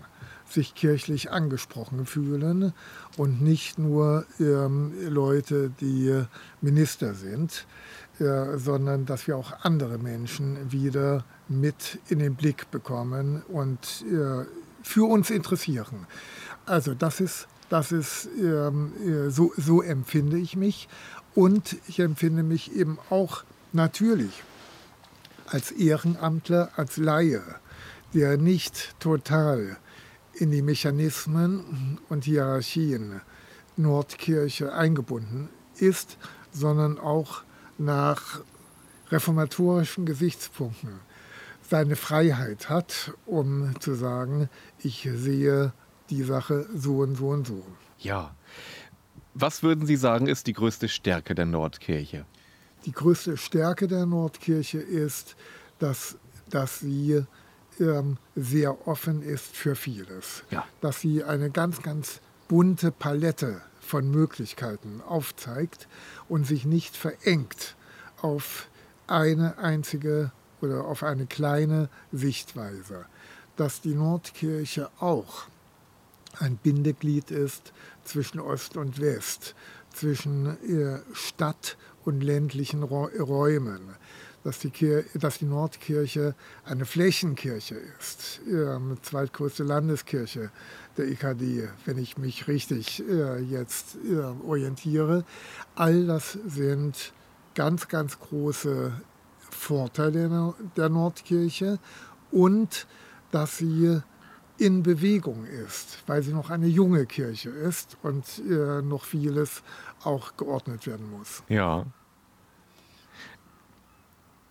sich 0.48 0.74
kirchlich 0.74 1.32
angesprochen 1.32 2.06
fühlen 2.06 2.74
und 3.18 3.42
nicht 3.42 3.78
nur 3.78 4.26
ähm, 4.40 4.94
Leute, 5.08 5.72
die 5.80 6.24
Minister 6.62 7.14
sind, 7.14 7.68
äh, 8.20 8.58
sondern 8.58 9.06
dass 9.06 9.28
wir 9.28 9.38
auch 9.38 9.54
andere 9.62 10.00
Menschen 10.00 10.72
wieder 10.72 11.24
mit 11.48 12.00
in 12.10 12.20
den 12.20 12.36
Blick 12.36 12.72
bekommen 12.72 13.44
und 13.48 14.04
äh, 14.12 14.46
für 14.82 15.08
uns 15.08 15.30
interessieren. 15.30 16.08
Also 16.66 16.96
das 16.96 17.20
ist 17.20 17.48
das 17.70 17.92
ist, 17.92 18.28
ähm, 18.40 18.94
äh, 19.06 19.30
so, 19.30 19.54
so 19.56 19.82
empfinde 19.82 20.38
ich 20.38 20.56
mich. 20.56 20.88
Und 21.36 21.78
ich 21.88 22.00
empfinde 22.00 22.44
mich 22.44 22.76
eben 22.76 22.98
auch 23.10 23.44
natürlich 23.72 24.44
als 25.48 25.72
Ehrenamtler, 25.72 26.72
als 26.76 26.98
Laie, 26.98 27.42
der 28.14 28.38
nicht 28.38 29.00
total 29.00 29.78
in 30.34 30.52
die 30.52 30.62
Mechanismen 30.62 32.00
und 32.10 32.26
Hierarchien 32.26 33.22
Nordkirche 33.78 34.74
eingebunden 34.74 35.50
ist, 35.78 36.18
sondern 36.52 37.00
auch 37.00 37.44
nach 37.78 38.42
reformatorischen 39.12 40.06
Gesichtspunkten 40.06 41.00
seine 41.70 41.96
Freiheit 41.96 42.70
hat, 42.70 43.14
um 43.26 43.80
zu 43.80 43.94
sagen, 43.94 44.50
ich 44.80 45.08
sehe 45.14 45.72
die 46.10 46.24
Sache 46.24 46.68
so 46.74 47.00
und 47.00 47.16
so 47.16 47.30
und 47.30 47.48
so. 47.48 47.64
Ja. 48.00 48.36
Was 49.34 49.64
würden 49.64 49.86
Sie 49.86 49.96
sagen, 49.96 50.28
ist 50.28 50.48
die 50.48 50.54
größte 50.54 50.90
Stärke 50.90 51.36
der 51.36 51.46
Nordkirche? 51.46 52.26
Die 52.86 52.92
größte 52.92 53.38
Stärke 53.38 53.88
der 53.88 54.06
Nordkirche 54.06 54.80
ist, 54.80 55.36
dass, 55.80 56.18
dass 56.50 56.80
sie 56.80 57.24
ähm, 57.80 58.18
sehr 58.36 58.88
offen 58.88 59.22
ist 59.22 59.56
für 59.56 59.76
vieles. 59.76 60.44
Ja. 60.50 60.66
Dass 60.82 61.02
sie 61.02 61.24
eine 61.24 61.50
ganz, 61.50 61.82
ganz 61.82 62.22
bunte 62.48 62.92
Palette 62.92 63.62
von 63.80 64.10
Möglichkeiten 64.10 65.02
aufzeigt 65.08 65.88
und 66.28 66.46
sich 66.46 66.66
nicht 66.66 66.96
verengt 66.96 67.76
auf 68.22 68.68
eine 69.08 69.58
einzige 69.58 70.32
oder 70.62 70.86
auf 70.86 71.04
eine 71.04 71.26
kleine 71.26 71.90
Sichtweise. 72.12 73.06
Dass 73.56 73.82
die 73.82 73.96
Nordkirche 73.96 74.90
auch 75.00 75.48
ein 76.40 76.58
Bindeglied 76.58 77.32
ist 77.32 77.74
zwischen 78.04 78.40
Ost 78.40 78.78
und 78.78 79.00
West, 79.00 79.56
zwischen 79.94 80.58
äh, 80.64 81.00
Stadt 81.14 81.78
und 82.06 82.22
ländlichen 82.22 82.84
Räumen. 82.84 83.82
Dass 84.46 84.60
die, 84.60 84.72
dass 85.16 85.40
die, 85.40 85.46
Nordkirche 85.46 86.34
eine 86.64 86.86
Flächenkirche 86.86 87.76
ist, 88.00 88.40
ähm, 88.48 88.98
zweitgrößte 89.02 89.64
Landeskirche 89.64 90.50
der 90.98 91.10
EKD, 91.10 91.68
wenn 91.86 91.98
ich 91.98 92.18
mich 92.18 92.48
richtig 92.48 93.04
äh, 93.06 93.40
jetzt 93.40 93.98
äh, 93.98 94.18
orientiere. 94.48 95.26
All 95.76 96.06
das 96.08 96.38
sind 96.48 97.12
ganz, 97.54 97.90
ganz 97.90 98.18
große 98.18 98.94
Vorteile 99.50 100.54
der 100.78 100.88
Nordkirche 100.88 101.78
und 102.32 102.88
dass 103.32 103.58
sie 103.58 104.02
in 104.60 104.84
Bewegung 104.84 105.46
ist, 105.46 106.04
weil 106.08 106.22
sie 106.22 106.34
noch 106.34 106.50
eine 106.50 106.68
junge 106.68 107.06
Kirche 107.06 107.50
ist 107.50 107.98
und 108.04 108.26
äh, 108.50 108.82
noch 108.82 109.06
vieles 109.06 109.64
auch 110.04 110.36
geordnet 110.38 110.86
werden 110.86 111.10
muss. 111.12 111.44
Ja. 111.48 111.86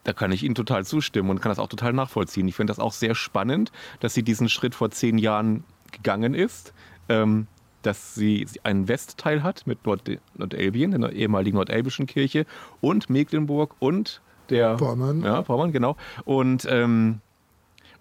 Da 0.05 0.13
kann 0.15 0.33
ich 0.33 0.43
Ihnen 0.43 0.55
total 0.55 0.87
zustimmen 0.87 1.29
und 1.29 1.41
kann 1.43 1.51
das 1.51 1.59
auch 1.59 1.69
total 1.69 1.93
nachvollziehen. 1.93 2.49
Ich 2.49 2.55
finde 2.55 2.71
das 2.71 2.79
auch 2.79 2.93
sehr 2.93 3.15
spannend, 3.15 3.73
dass 4.01 4.15
sie 4.15 4.23
diesen 4.23 4.49
Schritt 4.49 4.75
vor 4.75 4.91
zehn 4.91 5.19
Jahren 5.19 5.65
gegangen 5.93 6.35
ist. 6.35 6.73
Ähm, 7.11 7.47
dass 7.83 8.15
sie 8.15 8.47
einen 8.65 8.89
Westteil 8.89 9.43
hat 9.43 9.67
mit 9.67 9.87
Nord 9.87 10.11
Nordelbien, 10.35 11.01
der 11.01 11.13
ehemaligen 11.13 11.57
nordelbischen 11.57 12.07
Kirche, 12.07 12.45
und 12.81 13.09
Mecklenburg 13.09 13.77
und 13.79 14.21
der 14.51 14.77
Pommern. 14.77 15.23
Ja, 15.23 15.43
Pommern, 15.43 15.73
genau. 15.73 15.97
Und 16.25 16.67
ähm, 16.69 17.21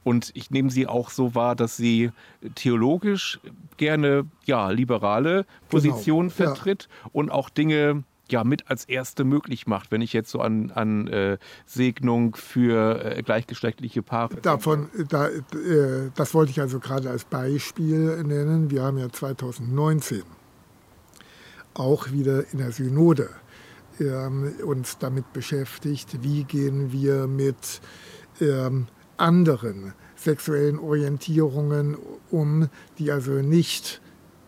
und 0.07 0.31
ich 0.35 0.51
nehme 0.51 0.69
sie 0.69 0.87
auch 0.87 1.09
so 1.09 1.35
wahr, 1.35 1.53
dass 1.53 1.75
sie 1.75 2.11
theologisch 2.55 3.41
gerne 3.75 4.25
ja, 4.45 4.69
liberale 4.69 5.45
Positionen 5.67 6.29
genau. 6.29 6.53
vertritt 6.53 6.87
ja. 6.89 7.09
und 7.11 7.29
auch 7.29 7.49
Dinge 7.49 8.05
ja 8.31 8.45
mit 8.45 8.71
als 8.71 8.85
erste 8.85 9.25
möglich 9.25 9.67
macht, 9.67 9.91
wenn 9.91 9.99
ich 9.99 10.13
jetzt 10.13 10.31
so 10.31 10.39
an, 10.39 10.71
an 10.71 11.09
äh, 11.09 11.37
Segnung 11.65 12.35
für 12.35 13.17
äh, 13.17 13.21
gleichgeschlechtliche 13.21 14.01
Paare. 14.01 14.37
Davon, 14.37 14.87
da, 15.09 15.27
äh, 15.27 16.09
das 16.15 16.33
wollte 16.33 16.51
ich 16.51 16.61
also 16.61 16.79
gerade 16.79 17.09
als 17.09 17.25
Beispiel 17.25 18.23
nennen. 18.23 18.71
Wir 18.71 18.83
haben 18.83 18.99
ja 18.99 19.09
2019 19.09 20.23
auch 21.73 22.13
wieder 22.13 22.49
in 22.53 22.59
der 22.59 22.71
Synode 22.71 23.29
ähm, 23.99 24.53
uns 24.63 24.99
damit 24.99 25.33
beschäftigt, 25.33 26.23
wie 26.23 26.45
gehen 26.45 26.93
wir 26.93 27.27
mit 27.27 27.81
ähm, 28.39 28.87
anderen 29.17 29.93
sexuellen 30.15 30.79
Orientierungen 30.79 31.97
um, 32.31 32.69
die 32.97 33.11
also 33.11 33.31
nicht 33.33 34.01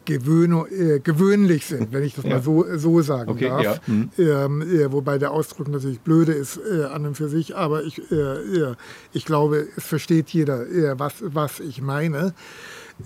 gewöhn, 0.05 0.65
äh, 0.71 0.99
gewöhnlich 0.99 1.67
sind, 1.67 1.91
wenn 1.91 2.03
ich 2.03 2.15
das 2.15 2.25
ja. 2.25 2.31
mal 2.31 2.41
so, 2.41 2.65
so 2.77 3.01
sagen 3.01 3.29
okay, 3.29 3.47
darf. 3.47 3.63
Ja. 3.63 3.79
Mhm. 3.85 4.09
Ähm, 4.17 4.61
äh, 4.61 4.91
wobei 4.91 5.19
der 5.19 5.31
Ausdruck 5.31 5.67
natürlich 5.67 5.99
blöde 5.99 6.33
ist 6.33 6.57
äh, 6.57 6.85
an 6.85 7.05
und 7.05 7.15
für 7.15 7.29
sich, 7.29 7.55
aber 7.55 7.83
ich, 7.83 7.99
äh, 8.11 8.73
ich 9.13 9.25
glaube, 9.25 9.67
es 9.77 9.85
versteht 9.85 10.29
jeder, 10.29 10.67
äh, 10.67 10.97
was, 10.97 11.15
was 11.19 11.59
ich 11.59 11.81
meine. 11.81 12.33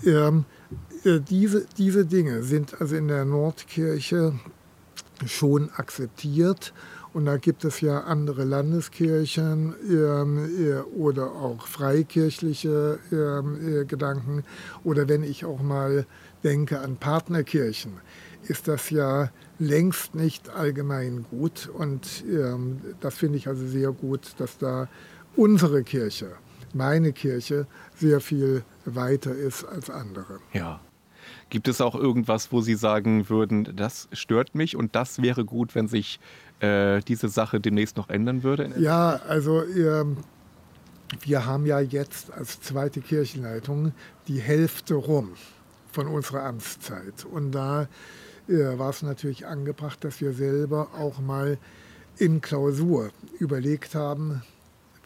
Ähm, 0.04 0.46
äh, 1.04 1.20
diese, 1.20 1.66
diese 1.76 2.06
Dinge 2.06 2.42
sind 2.42 2.80
also 2.80 2.96
in 2.96 3.08
der 3.08 3.26
Nordkirche 3.26 4.32
schon 5.26 5.70
akzeptiert 5.76 6.72
und 7.14 7.26
da 7.26 7.36
gibt 7.36 7.64
es 7.64 7.80
ja 7.80 8.00
andere 8.00 8.42
Landeskirchen 8.42 9.74
ähm, 9.88 10.50
äh, 10.58 10.80
oder 10.96 11.30
auch 11.30 11.66
freikirchliche 11.68 12.98
ähm, 13.12 13.82
äh, 13.82 13.84
Gedanken. 13.84 14.42
Oder 14.82 15.08
wenn 15.08 15.22
ich 15.22 15.44
auch 15.44 15.62
mal 15.62 16.06
denke 16.42 16.80
an 16.80 16.96
Partnerkirchen, 16.96 17.92
ist 18.48 18.66
das 18.66 18.90
ja 18.90 19.30
längst 19.60 20.16
nicht 20.16 20.50
allgemein 20.50 21.24
gut. 21.30 21.70
Und 21.72 22.24
ähm, 22.28 22.80
das 23.00 23.14
finde 23.14 23.38
ich 23.38 23.46
also 23.46 23.64
sehr 23.64 23.92
gut, 23.92 24.34
dass 24.38 24.58
da 24.58 24.88
unsere 25.36 25.84
Kirche, 25.84 26.32
meine 26.72 27.12
Kirche, 27.12 27.68
sehr 27.94 28.20
viel 28.20 28.64
weiter 28.84 29.32
ist 29.32 29.64
als 29.64 29.88
andere. 29.88 30.40
Ja. 30.52 30.80
Gibt 31.48 31.68
es 31.68 31.80
auch 31.80 31.94
irgendwas, 31.94 32.52
wo 32.52 32.60
Sie 32.60 32.74
sagen 32.74 33.28
würden, 33.28 33.76
das 33.76 34.08
stört 34.12 34.54
mich 34.54 34.76
und 34.76 34.94
das 34.96 35.22
wäre 35.22 35.44
gut, 35.44 35.74
wenn 35.74 35.88
sich 35.88 36.18
äh, 36.60 37.00
diese 37.02 37.28
Sache 37.28 37.60
demnächst 37.60 37.96
noch 37.96 38.08
ändern 38.08 38.42
würde? 38.42 38.70
Ja, 38.78 39.20
also 39.28 39.62
äh, 39.62 40.04
wir 41.20 41.46
haben 41.46 41.66
ja 41.66 41.80
jetzt 41.80 42.32
als 42.32 42.60
zweite 42.60 43.00
Kirchenleitung 43.00 43.92
die 44.28 44.40
Hälfte 44.40 44.94
rum 44.94 45.32
von 45.92 46.06
unserer 46.08 46.44
Amtszeit. 46.44 47.24
Und 47.24 47.52
da 47.52 47.88
äh, 48.48 48.78
war 48.78 48.90
es 48.90 49.02
natürlich 49.02 49.46
angebracht, 49.46 50.02
dass 50.04 50.20
wir 50.20 50.32
selber 50.32 50.88
auch 50.98 51.20
mal 51.20 51.58
in 52.18 52.40
Klausur 52.40 53.10
überlegt 53.38 53.94
haben, 53.94 54.42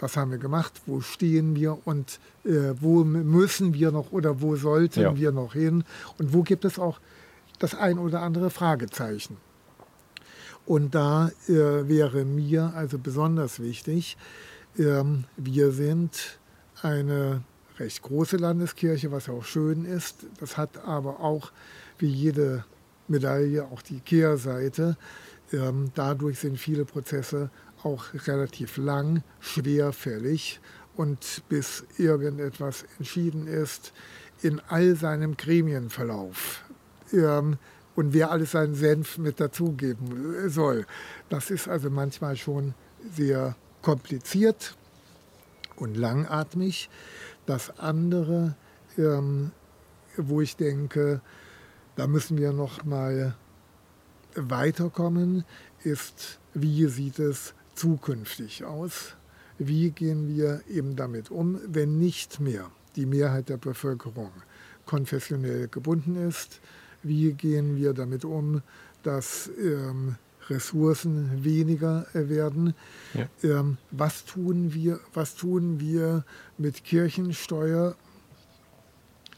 was 0.00 0.16
haben 0.16 0.30
wir 0.30 0.38
gemacht, 0.38 0.72
wo 0.86 1.00
stehen 1.00 1.56
wir 1.56 1.78
und 1.86 2.20
äh, 2.44 2.74
wo 2.80 3.04
müssen 3.04 3.74
wir 3.74 3.90
noch 3.90 4.12
oder 4.12 4.40
wo 4.40 4.56
sollten 4.56 5.00
ja. 5.00 5.16
wir 5.16 5.32
noch 5.32 5.54
hin 5.54 5.84
und 6.18 6.32
wo 6.32 6.42
gibt 6.42 6.64
es 6.64 6.78
auch 6.78 7.00
das 7.58 7.74
ein 7.74 7.98
oder 7.98 8.22
andere 8.22 8.50
Fragezeichen. 8.50 9.36
Und 10.68 10.94
da 10.94 11.30
äh, 11.48 11.88
wäre 11.88 12.26
mir 12.26 12.74
also 12.76 12.98
besonders 12.98 13.58
wichtig, 13.58 14.18
ähm, 14.78 15.24
wir 15.38 15.72
sind 15.72 16.38
eine 16.82 17.42
recht 17.78 18.02
große 18.02 18.36
Landeskirche, 18.36 19.10
was 19.10 19.28
ja 19.28 19.32
auch 19.32 19.46
schön 19.46 19.86
ist. 19.86 20.26
Das 20.38 20.58
hat 20.58 20.84
aber 20.84 21.20
auch 21.20 21.52
wie 21.98 22.08
jede 22.08 22.66
Medaille 23.08 23.64
auch 23.64 23.80
die 23.80 24.00
Kehrseite. 24.00 24.98
Ähm, 25.54 25.90
dadurch 25.94 26.40
sind 26.40 26.58
viele 26.58 26.84
Prozesse 26.84 27.48
auch 27.82 28.04
relativ 28.26 28.76
lang, 28.76 29.22
schwerfällig 29.40 30.60
und 30.96 31.44
bis 31.48 31.84
irgendetwas 31.96 32.84
entschieden 32.98 33.46
ist, 33.46 33.94
in 34.42 34.60
all 34.68 34.96
seinem 34.96 35.34
Gremienverlauf. 35.34 36.62
Ähm, 37.10 37.56
und 37.98 38.14
wer 38.14 38.30
alles 38.30 38.52
seinen 38.52 38.76
Senf 38.76 39.18
mit 39.18 39.40
dazugeben 39.40 40.48
soll. 40.48 40.86
Das 41.30 41.50
ist 41.50 41.66
also 41.66 41.90
manchmal 41.90 42.36
schon 42.36 42.74
sehr 43.12 43.56
kompliziert 43.82 44.76
und 45.74 45.96
langatmig. 45.96 46.90
Das 47.44 47.76
andere, 47.80 48.54
ähm, 48.96 49.50
wo 50.16 50.40
ich 50.40 50.54
denke, 50.54 51.22
da 51.96 52.06
müssen 52.06 52.38
wir 52.38 52.52
noch 52.52 52.84
mal 52.84 53.34
weiterkommen, 54.36 55.44
ist, 55.82 56.38
wie 56.54 56.86
sieht 56.86 57.18
es 57.18 57.52
zukünftig 57.74 58.64
aus? 58.64 59.16
Wie 59.58 59.90
gehen 59.90 60.28
wir 60.28 60.60
eben 60.68 60.94
damit 60.94 61.32
um, 61.32 61.58
wenn 61.66 61.98
nicht 61.98 62.38
mehr 62.38 62.70
die 62.94 63.06
Mehrheit 63.06 63.48
der 63.48 63.56
Bevölkerung 63.56 64.30
konfessionell 64.86 65.66
gebunden 65.66 66.14
ist? 66.14 66.60
Wie 67.08 67.32
gehen 67.32 67.76
wir 67.76 67.92
damit 67.94 68.24
um, 68.24 68.62
dass 69.02 69.50
ähm, 69.58 70.16
Ressourcen 70.48 71.44
weniger 71.44 72.06
äh, 72.14 72.28
werden? 72.28 72.74
Ja. 73.14 73.28
Ähm, 73.42 73.78
was, 73.90 74.24
tun 74.24 74.72
wir, 74.74 75.00
was 75.14 75.34
tun 75.34 75.80
wir 75.80 76.24
mit 76.56 76.84
Kirchensteuer? 76.84 77.96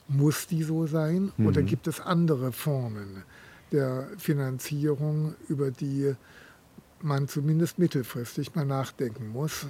Muss 0.09 0.47
die 0.47 0.65
so 0.65 0.87
sein? 0.87 1.33
Mhm. 1.37 1.47
Oder 1.47 1.63
gibt 1.63 1.87
es 1.87 2.01
andere 2.01 2.53
Formen 2.53 3.23
der 3.73 4.09
Finanzierung, 4.19 5.35
über 5.49 5.71
die 5.71 6.15
man 7.03 7.29
zumindest 7.29 7.79
mittelfristig 7.79 8.55
mal 8.55 8.67
nachdenken 8.67 9.29
muss. 9.29 9.67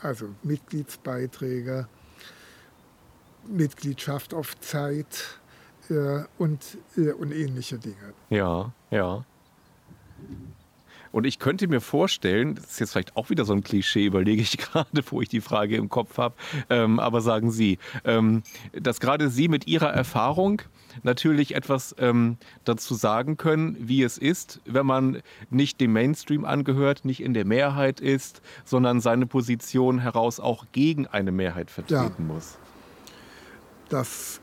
Also 0.00 0.34
Mitgliedsbeiträge, 0.42 1.88
Mitgliedschaft 3.48 4.34
auf 4.34 4.58
Zeit 4.60 5.40
und, 6.38 6.78
äh, 6.96 7.12
und 7.12 7.32
ähnliche 7.32 7.78
Dinge. 7.78 8.14
Ja, 8.30 8.72
ja. 8.90 9.24
Und 11.12 11.24
ich 11.24 11.38
könnte 11.38 11.66
mir 11.66 11.80
vorstellen, 11.80 12.56
das 12.56 12.72
ist 12.72 12.80
jetzt 12.80 12.92
vielleicht 12.92 13.16
auch 13.16 13.30
wieder 13.30 13.46
so 13.46 13.54
ein 13.54 13.62
Klischee, 13.62 14.04
überlege 14.04 14.42
ich 14.42 14.58
gerade, 14.58 15.02
wo 15.10 15.22
ich 15.22 15.30
die 15.30 15.40
Frage 15.40 15.76
im 15.76 15.88
Kopf 15.88 16.18
habe, 16.18 16.34
ähm, 16.68 17.00
aber 17.00 17.22
sagen 17.22 17.50
Sie, 17.50 17.78
ähm, 18.04 18.42
dass 18.72 19.00
gerade 19.00 19.30
Sie 19.30 19.48
mit 19.48 19.66
Ihrer 19.66 19.90
Erfahrung 19.90 20.60
natürlich 21.04 21.54
etwas 21.54 21.94
ähm, 21.98 22.36
dazu 22.64 22.94
sagen 22.94 23.38
können, 23.38 23.76
wie 23.80 24.02
es 24.02 24.18
ist, 24.18 24.60
wenn 24.66 24.84
man 24.84 25.22
nicht 25.48 25.80
dem 25.80 25.94
Mainstream 25.94 26.44
angehört, 26.44 27.04
nicht 27.04 27.22
in 27.22 27.32
der 27.32 27.46
Mehrheit 27.46 28.00
ist, 28.00 28.42
sondern 28.66 29.00
seine 29.00 29.26
Position 29.26 29.98
heraus 29.98 30.38
auch 30.38 30.66
gegen 30.72 31.06
eine 31.06 31.32
Mehrheit 31.32 31.70
vertreten 31.70 32.28
ja. 32.28 32.34
muss. 32.34 32.58
Das 33.88 34.42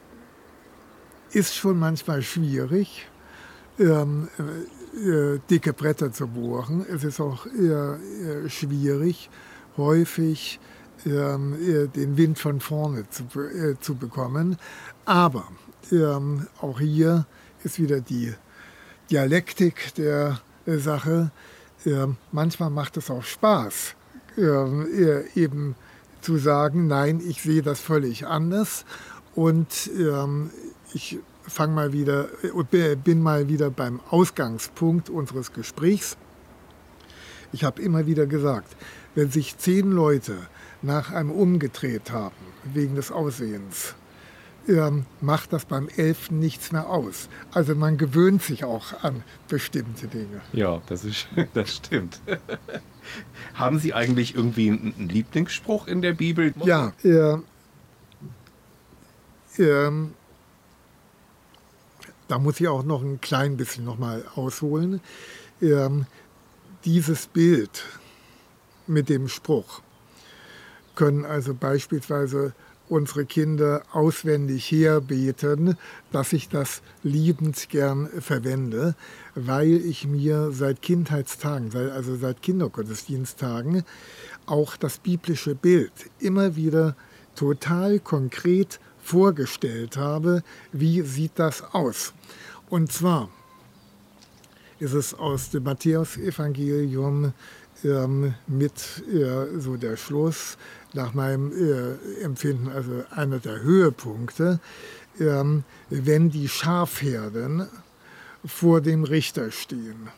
ist 1.34 1.56
schon 1.56 1.80
manchmal 1.80 2.22
schwierig. 2.22 3.08
Ähm, 3.80 4.30
äh, 4.96 5.40
dicke 5.50 5.74
Bretter 5.74 6.12
zu 6.12 6.28
bohren. 6.28 6.86
Es 6.88 7.04
ist 7.04 7.20
auch 7.20 7.48
eher, 7.48 7.98
eher 8.22 8.48
schwierig, 8.48 9.30
häufig 9.76 10.60
ähm, 11.06 11.56
den 11.96 12.16
Wind 12.16 12.38
von 12.38 12.60
vorne 12.60 13.10
zu, 13.10 13.24
äh, 13.40 13.76
zu 13.80 13.96
bekommen. 13.96 14.58
Aber 15.06 15.48
ähm, 15.92 16.46
auch 16.62 16.80
hier 16.80 17.26
ist 17.64 17.80
wieder 17.80 18.02
die 18.02 18.36
Dialektik 19.10 19.96
der 19.96 20.40
äh, 20.68 20.78
Sache. 20.78 21.32
Ähm, 21.86 22.18
manchmal 22.32 22.70
macht 22.70 22.96
es 22.98 23.10
auch 23.10 23.24
Spaß, 23.24 23.96
eben 25.36 25.76
zu 26.22 26.38
sagen, 26.38 26.88
nein, 26.88 27.22
ich 27.28 27.42
sehe 27.42 27.62
das 27.62 27.80
völlig 27.80 28.26
anders 28.26 28.86
und 29.36 29.92
ähm, 29.96 30.50
ich 30.94 31.20
fang 31.44 31.74
mal 31.74 31.94
wieder, 31.94 32.30
bin 33.04 33.22
mal 33.22 33.48
wieder 33.50 33.70
beim 33.70 34.00
Ausgangspunkt 34.10 35.10
unseres 35.10 35.54
Gesprächs. 35.54 36.18
Ich 37.52 37.64
habe 37.64 37.82
immer 37.82 38.06
wieder 38.08 38.26
gesagt, 38.26 38.76
wenn 39.16 39.30
sich 39.30 39.58
zehn 39.58 39.92
Leute 39.92 40.38
nach 40.82 41.12
einem 41.12 41.32
umgedreht 41.32 42.12
haben, 42.12 42.36
wegen 42.64 42.96
des 42.96 43.12
Aussehens, 43.12 43.96
ähm, 44.68 45.06
macht 45.20 45.52
das 45.52 45.66
beim 45.66 45.90
Elften 45.90 46.40
nichts 46.40 46.72
mehr 46.72 46.90
aus. 46.90 47.28
Also 47.52 47.76
man 47.76 47.98
gewöhnt 47.98 48.42
sich 48.42 48.64
auch 48.64 49.04
an 49.04 49.24
bestimmte 49.50 50.08
Dinge. 50.08 50.42
Ja, 50.54 50.82
das, 50.88 51.04
ist, 51.04 51.28
das 51.54 51.76
stimmt. 51.76 52.22
Haben 53.54 53.80
Sie 53.80 53.94
eigentlich 53.94 54.36
irgendwie 54.36 54.70
einen 54.70 55.10
Lieblingsspruch 55.10 55.88
in 55.88 56.02
der 56.02 56.14
Bibel? 56.14 56.54
Ja, 56.64 56.94
äh, 57.04 57.38
äh, 59.62 59.92
da 62.28 62.40
muss 62.40 62.60
ich 62.60 62.68
auch 62.68 62.84
noch 62.84 63.02
ein 63.02 63.22
klein 63.22 63.58
bisschen 63.58 63.86
noch 63.86 63.98
mal 63.98 64.24
ausholen. 64.36 65.02
Ähm, 65.62 66.06
dieses 66.86 67.28
Bild 67.28 67.84
mit 68.88 69.10
dem 69.10 69.28
Spruch 69.28 69.82
können 70.96 71.26
also 71.26 71.54
beispielsweise 71.54 72.54
unsere 72.90 73.26
Kinder 73.26 73.84
auswendig 73.92 74.70
herbeten, 74.70 75.78
dass 76.12 76.34
ich 76.34 76.50
das 76.50 76.82
liebend 77.02 77.70
gern 77.70 78.08
verwende, 78.20 78.96
weil 79.36 79.78
ich 79.86 80.06
mir 80.06 80.52
seit 80.52 80.82
Kindheitstagen, 80.82 81.76
also 81.92 82.16
seit 82.18 82.42
Kindergottesdiensttagen, 82.42 83.84
auch 84.46 84.76
das 84.76 85.00
biblische 85.00 85.56
Bild 85.56 85.94
immer 86.20 86.56
wieder 86.56 86.96
total 87.36 88.00
konkret 88.00 88.80
vorgestellt 89.04 89.98
habe, 89.98 90.44
wie 90.72 91.02
sieht 91.02 91.34
das 91.36 91.64
aus? 91.74 92.14
Und 92.70 92.92
zwar 92.92 93.30
ist 94.80 94.94
es 94.94 95.14
aus 95.14 95.50
dem 95.52 95.64
Matthäusevangelium 95.64 97.34
ähm, 97.84 98.34
mit 98.48 99.04
äh, 99.12 99.60
so 99.60 99.78
der 99.78 99.98
Schluss, 99.98 100.58
nach 100.94 101.14
meinem 101.14 101.52
äh, 101.52 102.24
Empfinden, 102.24 102.70
also 102.70 103.04
einer 103.12 103.40
der 103.40 103.62
Höhepunkte, 103.62 104.60
ähm, 105.20 105.64
wenn 105.90 106.30
die 106.30 106.48
Schafherden 106.48 107.68
vor 108.46 108.82
dem 108.82 109.04
Richter 109.04 109.52
stehen. 109.52 110.10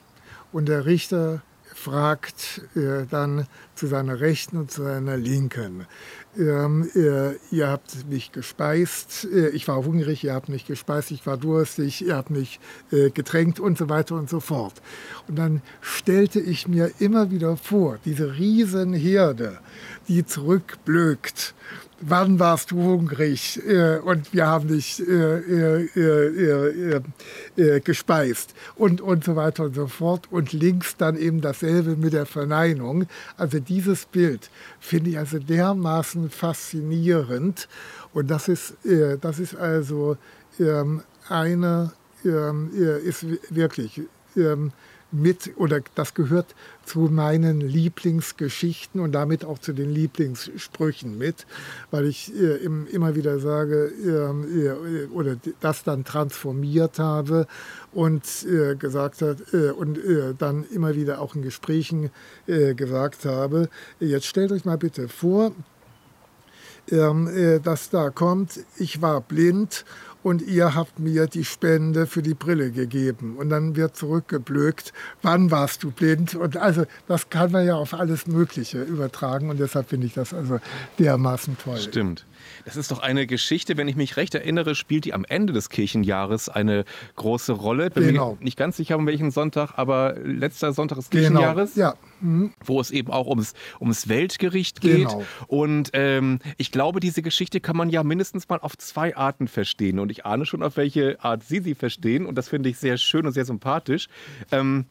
Und 0.52 0.68
der 0.68 0.86
Richter 0.86 1.42
fragt 1.74 2.62
äh, 2.76 3.06
dann 3.10 3.48
zu 3.76 3.88
seiner 3.88 4.20
Rechten 4.20 4.58
und 4.58 4.72
zu 4.72 4.84
seiner 4.84 5.18
Linken, 5.18 5.86
ähm, 6.38 6.90
äh, 6.96 7.36
ihr 7.56 7.68
habt 7.68 8.08
mich 8.10 8.32
gespeist, 8.32 9.28
äh, 9.32 9.50
ich 9.50 9.68
war 9.68 9.78
hungrig, 9.86 10.24
ihr 10.24 10.34
habt 10.34 10.50
mich 10.50 10.66
gespeist, 10.66 11.12
ich 11.12 11.26
war 11.26 11.38
durstig, 11.38 12.06
ihr 12.06 12.16
habt 12.16 12.30
mich 12.30 12.60
äh, 12.92 13.10
getränkt 13.10 13.60
und 13.60 13.78
so 13.78 13.90
weiter 13.90 14.16
und 14.16 14.30
so 14.30 14.40
fort. 14.40 14.74
Und 15.28 15.38
dann 15.38 15.62
stellte 15.82 16.40
ich 16.40 16.68
mir 16.68 16.92
immer 17.00 17.32
wieder 17.32 17.56
vor, 17.58 18.00
diese 18.04 18.38
Riesenherde, 18.38 19.60
die 20.08 20.26
zurückblökt 20.26 21.54
wann 22.02 22.40
warst 22.40 22.72
du 22.72 22.82
hungrig? 22.82 23.62
Äh, 23.66 23.98
und 24.00 24.34
wir 24.34 24.48
haben 24.48 24.68
dich 24.68 25.02
äh, 25.08 25.86
äh, 27.56 27.80
gespeist 27.82 28.54
und, 28.76 29.02
und 29.02 29.24
so 29.24 29.36
weiter 29.36 29.66
und 29.66 29.76
so 29.76 29.88
fort. 29.88 30.28
Und 30.32 30.54
links 30.54 30.98
dann 30.98 31.18
eben 31.18 31.42
dasselbe 31.42 31.96
mit 31.96 32.14
der 32.14 32.26
Verneinung. 32.26 33.08
Also 33.38 33.60
dieses 33.68 34.06
Bild 34.06 34.50
finde 34.80 35.12
ich 35.12 35.18
also 35.18 35.40
dermaßen 35.40 36.30
faszinierend. 36.30 37.68
Und 38.14 38.32
das 38.32 38.48
ist, 38.48 38.76
das 39.22 39.40
ist 39.40 39.56
also 39.56 40.18
ähm, 40.60 41.02
eine, 41.28 41.92
ähm, 42.24 42.70
ist 43.04 43.26
wirklich 43.50 44.02
ähm, 44.36 44.72
mit 45.16 45.52
oder 45.58 45.82
das 45.96 46.14
gehört 46.14 46.56
zu 46.86 47.00
meinen 47.00 47.62
Lieblingsgeschichten 47.62 49.02
und 49.02 49.12
damit 49.14 49.44
auch 49.44 49.60
zu 49.60 49.74
den 49.74 49.90
Lieblingssprüchen 49.90 51.18
mit, 51.18 51.46
weil 51.92 52.06
ich 52.06 52.34
äh, 52.36 52.58
im, 52.58 52.86
immer 52.88 53.16
wieder 53.16 53.40
sage 53.40 53.92
äh, 54.04 54.10
äh, 54.10 55.06
oder 55.08 55.38
das 55.62 55.84
dann 55.84 56.06
transformiert 56.06 57.00
habe 57.00 57.48
und 57.94 58.24
äh, 58.46 58.76
gesagt 58.76 59.22
hat 59.22 59.54
äh, 59.54 59.72
und 59.72 59.98
äh, 59.98 60.36
dann 60.38 60.66
immer 60.72 60.96
wieder 60.96 61.22
auch 61.22 61.36
in 61.36 61.42
Gesprächen 61.42 62.12
gesagt 62.48 63.26
habe, 63.26 63.70
jetzt 64.00 64.26
stellt 64.26 64.52
euch 64.52 64.66
mal 64.66 64.78
bitte 64.78 65.08
vor, 65.08 65.52
ähm, 66.92 67.60
dass 67.64 67.90
da 67.90 68.10
kommt, 68.10 68.60
ich 68.78 69.02
war 69.02 69.22
blind 69.22 69.86
und 70.26 70.42
ihr 70.42 70.74
habt 70.74 70.98
mir 70.98 71.28
die 71.28 71.46
Spende 71.46 72.08
für 72.08 72.24
die 72.24 72.34
Brille 72.34 72.72
gegeben. 72.72 73.36
Und 73.38 73.50
dann 73.52 73.76
wird 73.76 73.96
zurückgeblökt, 73.96 74.92
wann 75.22 75.52
warst 75.52 75.84
du 75.84 75.92
blind? 75.92 76.34
Und 76.34 76.58
also 76.58 76.86
das 77.08 77.30
kann 77.30 77.52
man 77.52 77.64
ja 77.64 77.76
auf 77.76 77.94
alles 77.94 78.26
Mögliche 78.26 78.82
übertragen 78.82 79.52
und 79.52 79.60
deshalb 79.60 79.90
finde 79.90 80.08
ich 80.08 80.16
das 80.16 80.34
also 80.34 80.60
dermaßen 80.98 81.60
toll. 81.60 81.78
Stimmt. 81.78 82.26
Das 82.66 82.76
ist 82.76 82.92
doch 82.92 83.00
eine 83.00 83.28
Geschichte, 83.28 83.78
wenn 83.78 83.88
ich 83.88 83.96
mich 83.96 84.18
recht 84.18 84.36
erinnere, 84.36 84.76
spielt 84.76 85.06
die 85.06 85.14
am 85.14 85.26
Ende 85.26 85.54
des 85.54 85.70
Kirchenjahres 85.70 86.50
eine 86.50 86.86
große 87.16 87.54
Rolle. 87.54 87.90
Bin 87.90 88.08
genau. 88.08 88.32
mir 88.32 88.44
nicht 88.44 88.58
ganz 88.58 88.78
sicher, 88.78 88.98
um 88.98 89.06
welchen 89.08 89.32
Sonntag, 89.32 89.74
aber 89.78 90.16
letzter 90.24 90.74
Sonntag 90.74 90.98
des 90.98 91.10
genau. 91.10 91.22
Kirchenjahres. 91.22 91.74
Genau. 91.76 91.88
Ja. 91.88 91.96
Mhm. 92.22 92.54
Wo 92.64 92.80
es 92.80 92.92
eben 92.92 93.12
auch 93.12 93.28
ums, 93.28 93.54
ums 93.80 94.08
Weltgericht 94.08 94.82
geht. 94.82 95.10
Genau. 95.10 95.24
Und 95.48 95.92
ähm, 95.94 96.40
ich 96.58 96.72
glaube, 96.72 97.00
diese 97.00 97.22
Geschichte 97.22 97.60
kann 97.60 97.76
man 97.76 97.90
ja 97.90 98.04
mindestens 98.04 98.48
mal 98.50 98.60
auf 98.60 98.78
zwei 98.78 99.16
Arten 99.16 99.48
verstehen. 99.48 100.00
Und 100.00 100.12
ich 100.12 100.26
ahne 100.26 100.46
schon, 100.46 100.64
auf 100.64 100.78
welche 100.78 101.24
Art 101.24 101.44
Sie 101.44 101.60
sie 101.60 101.76
verstehen. 101.76 102.26
Und 102.26 102.36
das 102.36 102.50
finde 102.50 102.70
ich 102.70 102.78
sehr 102.78 102.98
schön 102.98 103.26
und 103.26 103.34
sehr 103.34 103.46
sympathisch. 103.46 104.08
Ähm, 104.52 104.86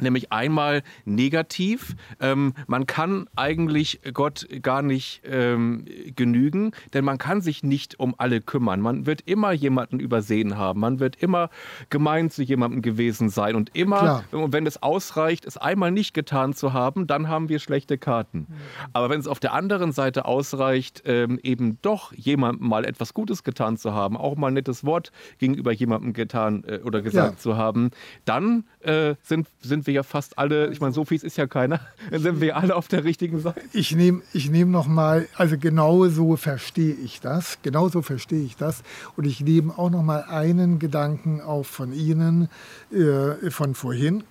Nämlich 0.00 0.32
einmal 0.32 0.82
negativ. 1.04 1.94
Ähm, 2.20 2.54
man 2.66 2.86
kann 2.86 3.28
eigentlich 3.36 4.00
Gott 4.12 4.46
gar 4.62 4.82
nicht 4.82 5.22
ähm, 5.24 5.84
genügen, 6.16 6.72
denn 6.92 7.04
man 7.04 7.18
kann 7.18 7.40
sich 7.40 7.62
nicht 7.62 7.98
um 8.00 8.14
alle 8.18 8.40
kümmern. 8.40 8.80
Man 8.80 9.06
wird 9.06 9.22
immer 9.26 9.52
jemanden 9.52 10.00
übersehen 10.00 10.56
haben. 10.58 10.80
Man 10.80 11.00
wird 11.00 11.16
immer 11.16 11.50
gemein 11.90 12.30
zu 12.30 12.42
jemandem 12.42 12.82
gewesen 12.82 13.28
sein. 13.28 13.54
Und 13.54 13.74
immer, 13.74 14.24
Klar. 14.30 14.52
wenn 14.52 14.66
es 14.66 14.82
ausreicht, 14.82 15.44
es 15.46 15.56
einmal 15.56 15.90
nicht 15.90 16.14
getan 16.14 16.54
zu 16.54 16.72
haben, 16.72 17.06
dann 17.06 17.28
haben 17.28 17.48
wir 17.48 17.58
schlechte 17.58 17.98
Karten. 17.98 18.46
Aber 18.92 19.10
wenn 19.10 19.20
es 19.20 19.28
auf 19.28 19.40
der 19.40 19.52
anderen 19.52 19.92
Seite 19.92 20.24
ausreicht, 20.24 21.02
ähm, 21.06 21.38
eben 21.42 21.78
doch 21.82 22.12
jemandem 22.12 22.68
mal 22.68 22.84
etwas 22.84 23.14
Gutes 23.14 23.44
getan 23.44 23.76
zu 23.76 23.92
haben, 23.92 24.16
auch 24.16 24.36
mal 24.36 24.48
ein 24.48 24.54
nettes 24.54 24.84
Wort 24.84 25.12
gegenüber 25.38 25.72
jemandem 25.72 26.12
getan 26.12 26.64
äh, 26.66 26.80
oder 26.84 27.02
gesagt 27.02 27.34
ja. 27.34 27.38
zu 27.38 27.56
haben, 27.56 27.90
dann 28.24 28.64
äh, 28.80 29.14
sind, 29.22 29.48
sind 29.60 29.83
wir 29.86 29.94
ja 29.94 30.02
fast 30.02 30.38
alle, 30.38 30.70
ich 30.70 30.80
meine, 30.80 30.92
so 30.92 31.04
fies 31.04 31.22
ist 31.22 31.36
ja 31.36 31.46
keiner, 31.46 31.80
dann 32.10 32.22
sind 32.22 32.40
wir 32.40 32.56
alle 32.56 32.76
auf 32.76 32.88
der 32.88 33.04
richtigen 33.04 33.40
Seite. 33.40 33.60
Ich 33.72 33.94
nehme 33.94 34.22
ich 34.32 34.50
nehm 34.50 34.70
noch 34.70 34.86
mal, 34.86 35.28
also 35.36 35.58
genau 35.58 36.08
so 36.08 36.36
verstehe 36.36 36.94
ich 36.94 37.20
das, 37.20 37.58
genau 37.62 37.88
so 37.88 38.02
verstehe 38.02 38.44
ich 38.44 38.56
das 38.56 38.82
und 39.16 39.24
ich 39.26 39.40
nehme 39.40 39.76
auch 39.76 39.90
noch 39.90 40.02
mal 40.02 40.24
einen 40.24 40.78
Gedanken 40.78 41.40
auf 41.40 41.66
von 41.66 41.92
Ihnen, 41.92 42.48
äh, 42.92 43.50
von 43.50 43.74
vorhin. 43.74 44.24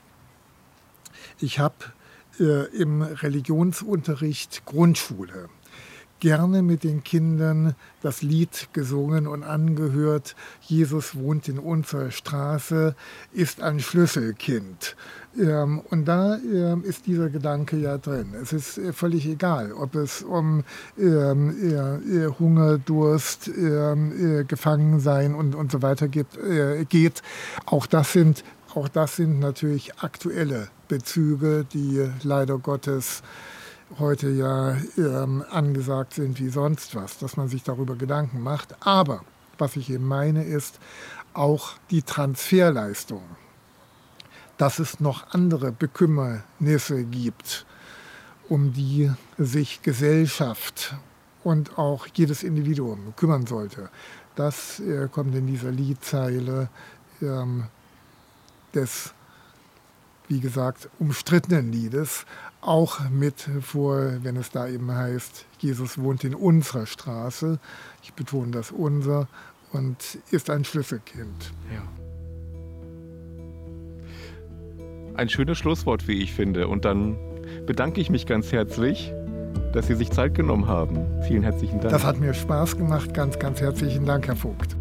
Ich 1.39 1.59
habe 1.59 1.75
äh, 2.39 2.65
im 2.75 3.01
Religionsunterricht 3.01 4.65
Grundschule 4.65 5.49
gerne 6.23 6.61
mit 6.61 6.85
den 6.85 7.03
Kindern 7.03 7.75
das 8.01 8.21
Lied 8.21 8.69
gesungen 8.71 9.27
und 9.27 9.43
angehört. 9.43 10.37
Jesus 10.61 11.15
wohnt 11.15 11.49
in 11.49 11.59
unserer 11.59 12.11
Straße, 12.11 12.95
ist 13.33 13.61
ein 13.61 13.81
Schlüsselkind. 13.81 14.95
Ähm, 15.37 15.81
und 15.89 16.05
da 16.05 16.37
ähm, 16.37 16.85
ist 16.85 17.07
dieser 17.07 17.29
Gedanke 17.29 17.75
ja 17.75 17.97
drin. 17.97 18.35
Es 18.41 18.53
ist 18.53 18.77
äh, 18.77 18.93
völlig 18.93 19.25
egal, 19.27 19.73
ob 19.73 19.95
es 19.95 20.21
um 20.21 20.63
ähm, 20.97 22.33
Hunger, 22.39 22.77
Durst, 22.77 23.49
äh, 23.49 24.45
Gefangensein 24.47 25.35
und, 25.35 25.73
so 25.73 25.81
weiter 25.81 26.05
äh, 26.05 26.85
geht. 26.85 27.21
Auch 27.65 27.85
das 27.85 28.13
sind 28.13 28.45
auch 28.75 28.87
das 28.87 29.17
sind 29.17 29.39
natürlich 29.39 29.99
aktuelle 29.99 30.69
Bezüge, 30.87 31.63
die 31.73 32.09
leider 32.23 32.57
Gottes 32.57 33.21
heute 33.99 34.29
ja 34.29 34.77
ähm, 34.97 35.43
angesagt 35.49 36.13
sind 36.13 36.39
wie 36.39 36.49
sonst 36.49 36.95
was, 36.95 37.17
dass 37.17 37.37
man 37.37 37.47
sich 37.47 37.63
darüber 37.63 37.95
Gedanken 37.95 38.41
macht. 38.41 38.75
Aber 38.85 39.23
was 39.57 39.75
ich 39.75 39.89
eben 39.89 40.07
meine, 40.07 40.43
ist 40.43 40.79
auch 41.33 41.73
die 41.89 42.01
Transferleistung, 42.01 43.23
dass 44.57 44.79
es 44.79 44.99
noch 44.99 45.33
andere 45.33 45.71
Bekümmernisse 45.71 47.03
gibt, 47.03 47.65
um 48.49 48.73
die 48.73 49.11
sich 49.37 49.81
Gesellschaft 49.81 50.95
und 51.43 51.77
auch 51.77 52.07
jedes 52.13 52.43
Individuum 52.43 53.13
kümmern 53.15 53.45
sollte. 53.45 53.89
Das 54.35 54.79
äh, 54.79 55.07
kommt 55.11 55.35
in 55.35 55.47
dieser 55.47 55.71
Liedzeile 55.71 56.69
ähm, 57.21 57.65
des, 58.73 59.13
wie 60.27 60.39
gesagt, 60.39 60.89
umstrittenen 60.99 61.71
Liedes 61.71 62.25
auch 62.67 63.09
mit 63.09 63.49
vor, 63.61 64.23
wenn 64.23 64.35
es 64.35 64.49
da 64.49 64.67
eben 64.67 64.91
heißt, 64.91 65.45
Jesus 65.59 65.97
wohnt 65.97 66.23
in 66.23 66.35
unserer 66.35 66.85
Straße. 66.85 67.59
Ich 68.03 68.13
betone 68.13 68.51
das 68.51 68.71
unser 68.71 69.27
und 69.71 70.17
ist 70.31 70.49
ein 70.49 70.65
Schlüsselkind. 70.65 71.51
Ja. 71.73 71.81
Ein 75.15 75.29
schönes 75.29 75.57
Schlusswort, 75.57 76.07
wie 76.07 76.23
ich 76.23 76.33
finde. 76.33 76.67
Und 76.67 76.85
dann 76.85 77.17
bedanke 77.65 78.01
ich 78.01 78.09
mich 78.09 78.25
ganz 78.25 78.51
herzlich, 78.51 79.13
dass 79.73 79.87
Sie 79.87 79.95
sich 79.95 80.11
Zeit 80.11 80.33
genommen 80.35 80.67
haben. 80.67 81.05
Vielen 81.23 81.43
herzlichen 81.43 81.79
Dank. 81.79 81.91
Das 81.91 82.03
hat 82.03 82.19
mir 82.19 82.33
Spaß 82.33 82.77
gemacht. 82.77 83.13
Ganz, 83.13 83.37
ganz 83.39 83.61
herzlichen 83.61 84.05
Dank, 84.05 84.27
Herr 84.27 84.35
Vogt. 84.35 84.75